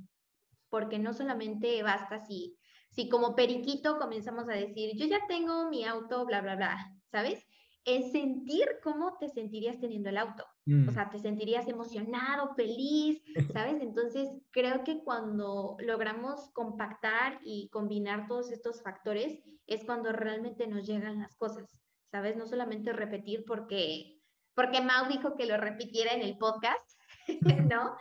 Porque 0.69 0.99
no 0.99 1.13
solamente 1.13 1.83
basta 1.83 2.19
si, 2.21 2.57
si 2.91 3.09
como 3.09 3.35
periquito 3.35 3.99
comenzamos 3.99 4.49
a 4.49 4.53
decir, 4.53 4.97
yo 4.97 5.07
ya 5.07 5.21
tengo 5.29 5.69
mi 5.71 5.85
auto, 5.85 6.27
bla, 6.27 6.41
bla, 6.41 6.57
bla, 6.57 6.93
¿sabes? 7.11 7.47
Es 7.85 8.11
sentir 8.11 8.67
cómo 8.83 9.17
te 9.19 9.29
sentirías 9.29 9.79
teniendo 9.79 10.09
el 10.09 10.19
auto. 10.19 10.43
O 10.43 10.71
mm. 10.71 10.91
sea, 10.91 11.09
te 11.09 11.21
sentirías 11.21 11.69
emocionado, 11.69 12.55
feliz, 12.57 13.23
¿sabes? 13.53 13.81
Entonces, 13.81 14.29
creo 14.51 14.83
que 14.83 15.05
cuando 15.05 15.77
logramos 15.79 16.51
compactar 16.53 17.39
y 17.45 17.69
combinar 17.69 18.27
todos 18.27 18.51
estos 18.51 18.83
factores, 18.83 19.39
es 19.69 19.85
cuando 19.85 20.13
realmente 20.13 20.67
nos 20.67 20.85
llegan 20.87 21.21
las 21.21 21.37
cosas, 21.37 21.79
¿sabes? 22.11 22.37
No 22.37 22.47
solamente 22.47 22.93
repetir 22.93 23.45
porque 23.47 24.16
porque 24.57 24.81
Mau 24.81 25.07
dijo 25.07 25.37
que 25.37 25.47
lo 25.47 25.59
repitiera 25.59 26.13
en 26.13 26.23
el 26.23 26.39
podcast, 26.39 26.99
¿no? 27.71 27.95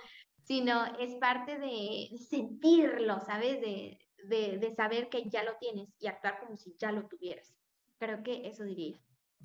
Sino 0.44 0.86
es 0.98 1.14
parte 1.16 1.60
de 1.60 2.18
sentirlo, 2.18 3.20
¿sabes? 3.20 3.60
De, 3.62 4.00
de, 4.28 4.74
saber 4.76 5.10
que 5.10 5.30
ya 5.30 5.44
lo 5.44 5.58
tienes 5.60 5.90
y 6.00 6.08
actuar 6.08 6.40
como 6.40 6.56
si 6.58 6.76
ya 6.80 6.92
lo 6.92 7.08
tuvieras. 7.08 7.54
Creo 8.00 8.24
que 8.24 8.48
eso 8.48 8.64
diría. 8.64 9.00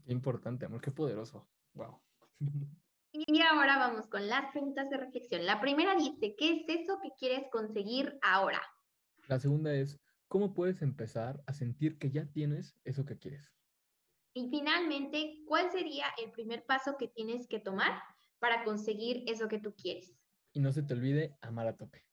Qué 0.04 0.12
importante, 0.12 0.66
amor, 0.66 0.80
qué 0.80 0.92
poderoso. 0.92 1.46
Wow. 1.74 2.00
Y 3.12 3.42
ahora 3.42 3.76
vamos 3.76 4.06
con 4.06 4.28
las 4.28 4.52
preguntas 4.52 4.88
de 4.88 4.96
reflexión. 4.96 5.44
La 5.44 5.60
primera 5.60 5.96
dice, 5.96 6.36
¿qué 6.38 6.52
es 6.52 6.62
eso 6.68 7.00
que 7.02 7.10
quieres 7.18 7.42
conseguir 7.50 8.16
ahora? 8.22 8.62
La 9.26 9.40
segunda 9.40 9.74
es, 9.74 9.98
¿cómo 10.28 10.54
puedes 10.54 10.80
empezar 10.80 11.42
a 11.48 11.52
sentir 11.52 11.98
que 11.98 12.12
ya 12.12 12.26
tienes 12.26 12.76
eso 12.84 13.04
que 13.04 13.18
quieres? 13.18 13.52
Y 14.40 14.48
finalmente, 14.48 15.42
¿cuál 15.46 15.70
sería 15.70 16.06
el 16.16 16.30
primer 16.30 16.64
paso 16.64 16.96
que 16.98 17.08
tienes 17.08 17.46
que 17.46 17.58
tomar 17.58 18.02
para 18.38 18.64
conseguir 18.64 19.22
eso 19.26 19.48
que 19.48 19.58
tú 19.58 19.74
quieres? 19.74 20.16
Y 20.54 20.60
no 20.60 20.72
se 20.72 20.82
te 20.82 20.94
olvide 20.94 21.36
amar 21.42 21.66
a 21.66 21.76
tope. 21.76 22.06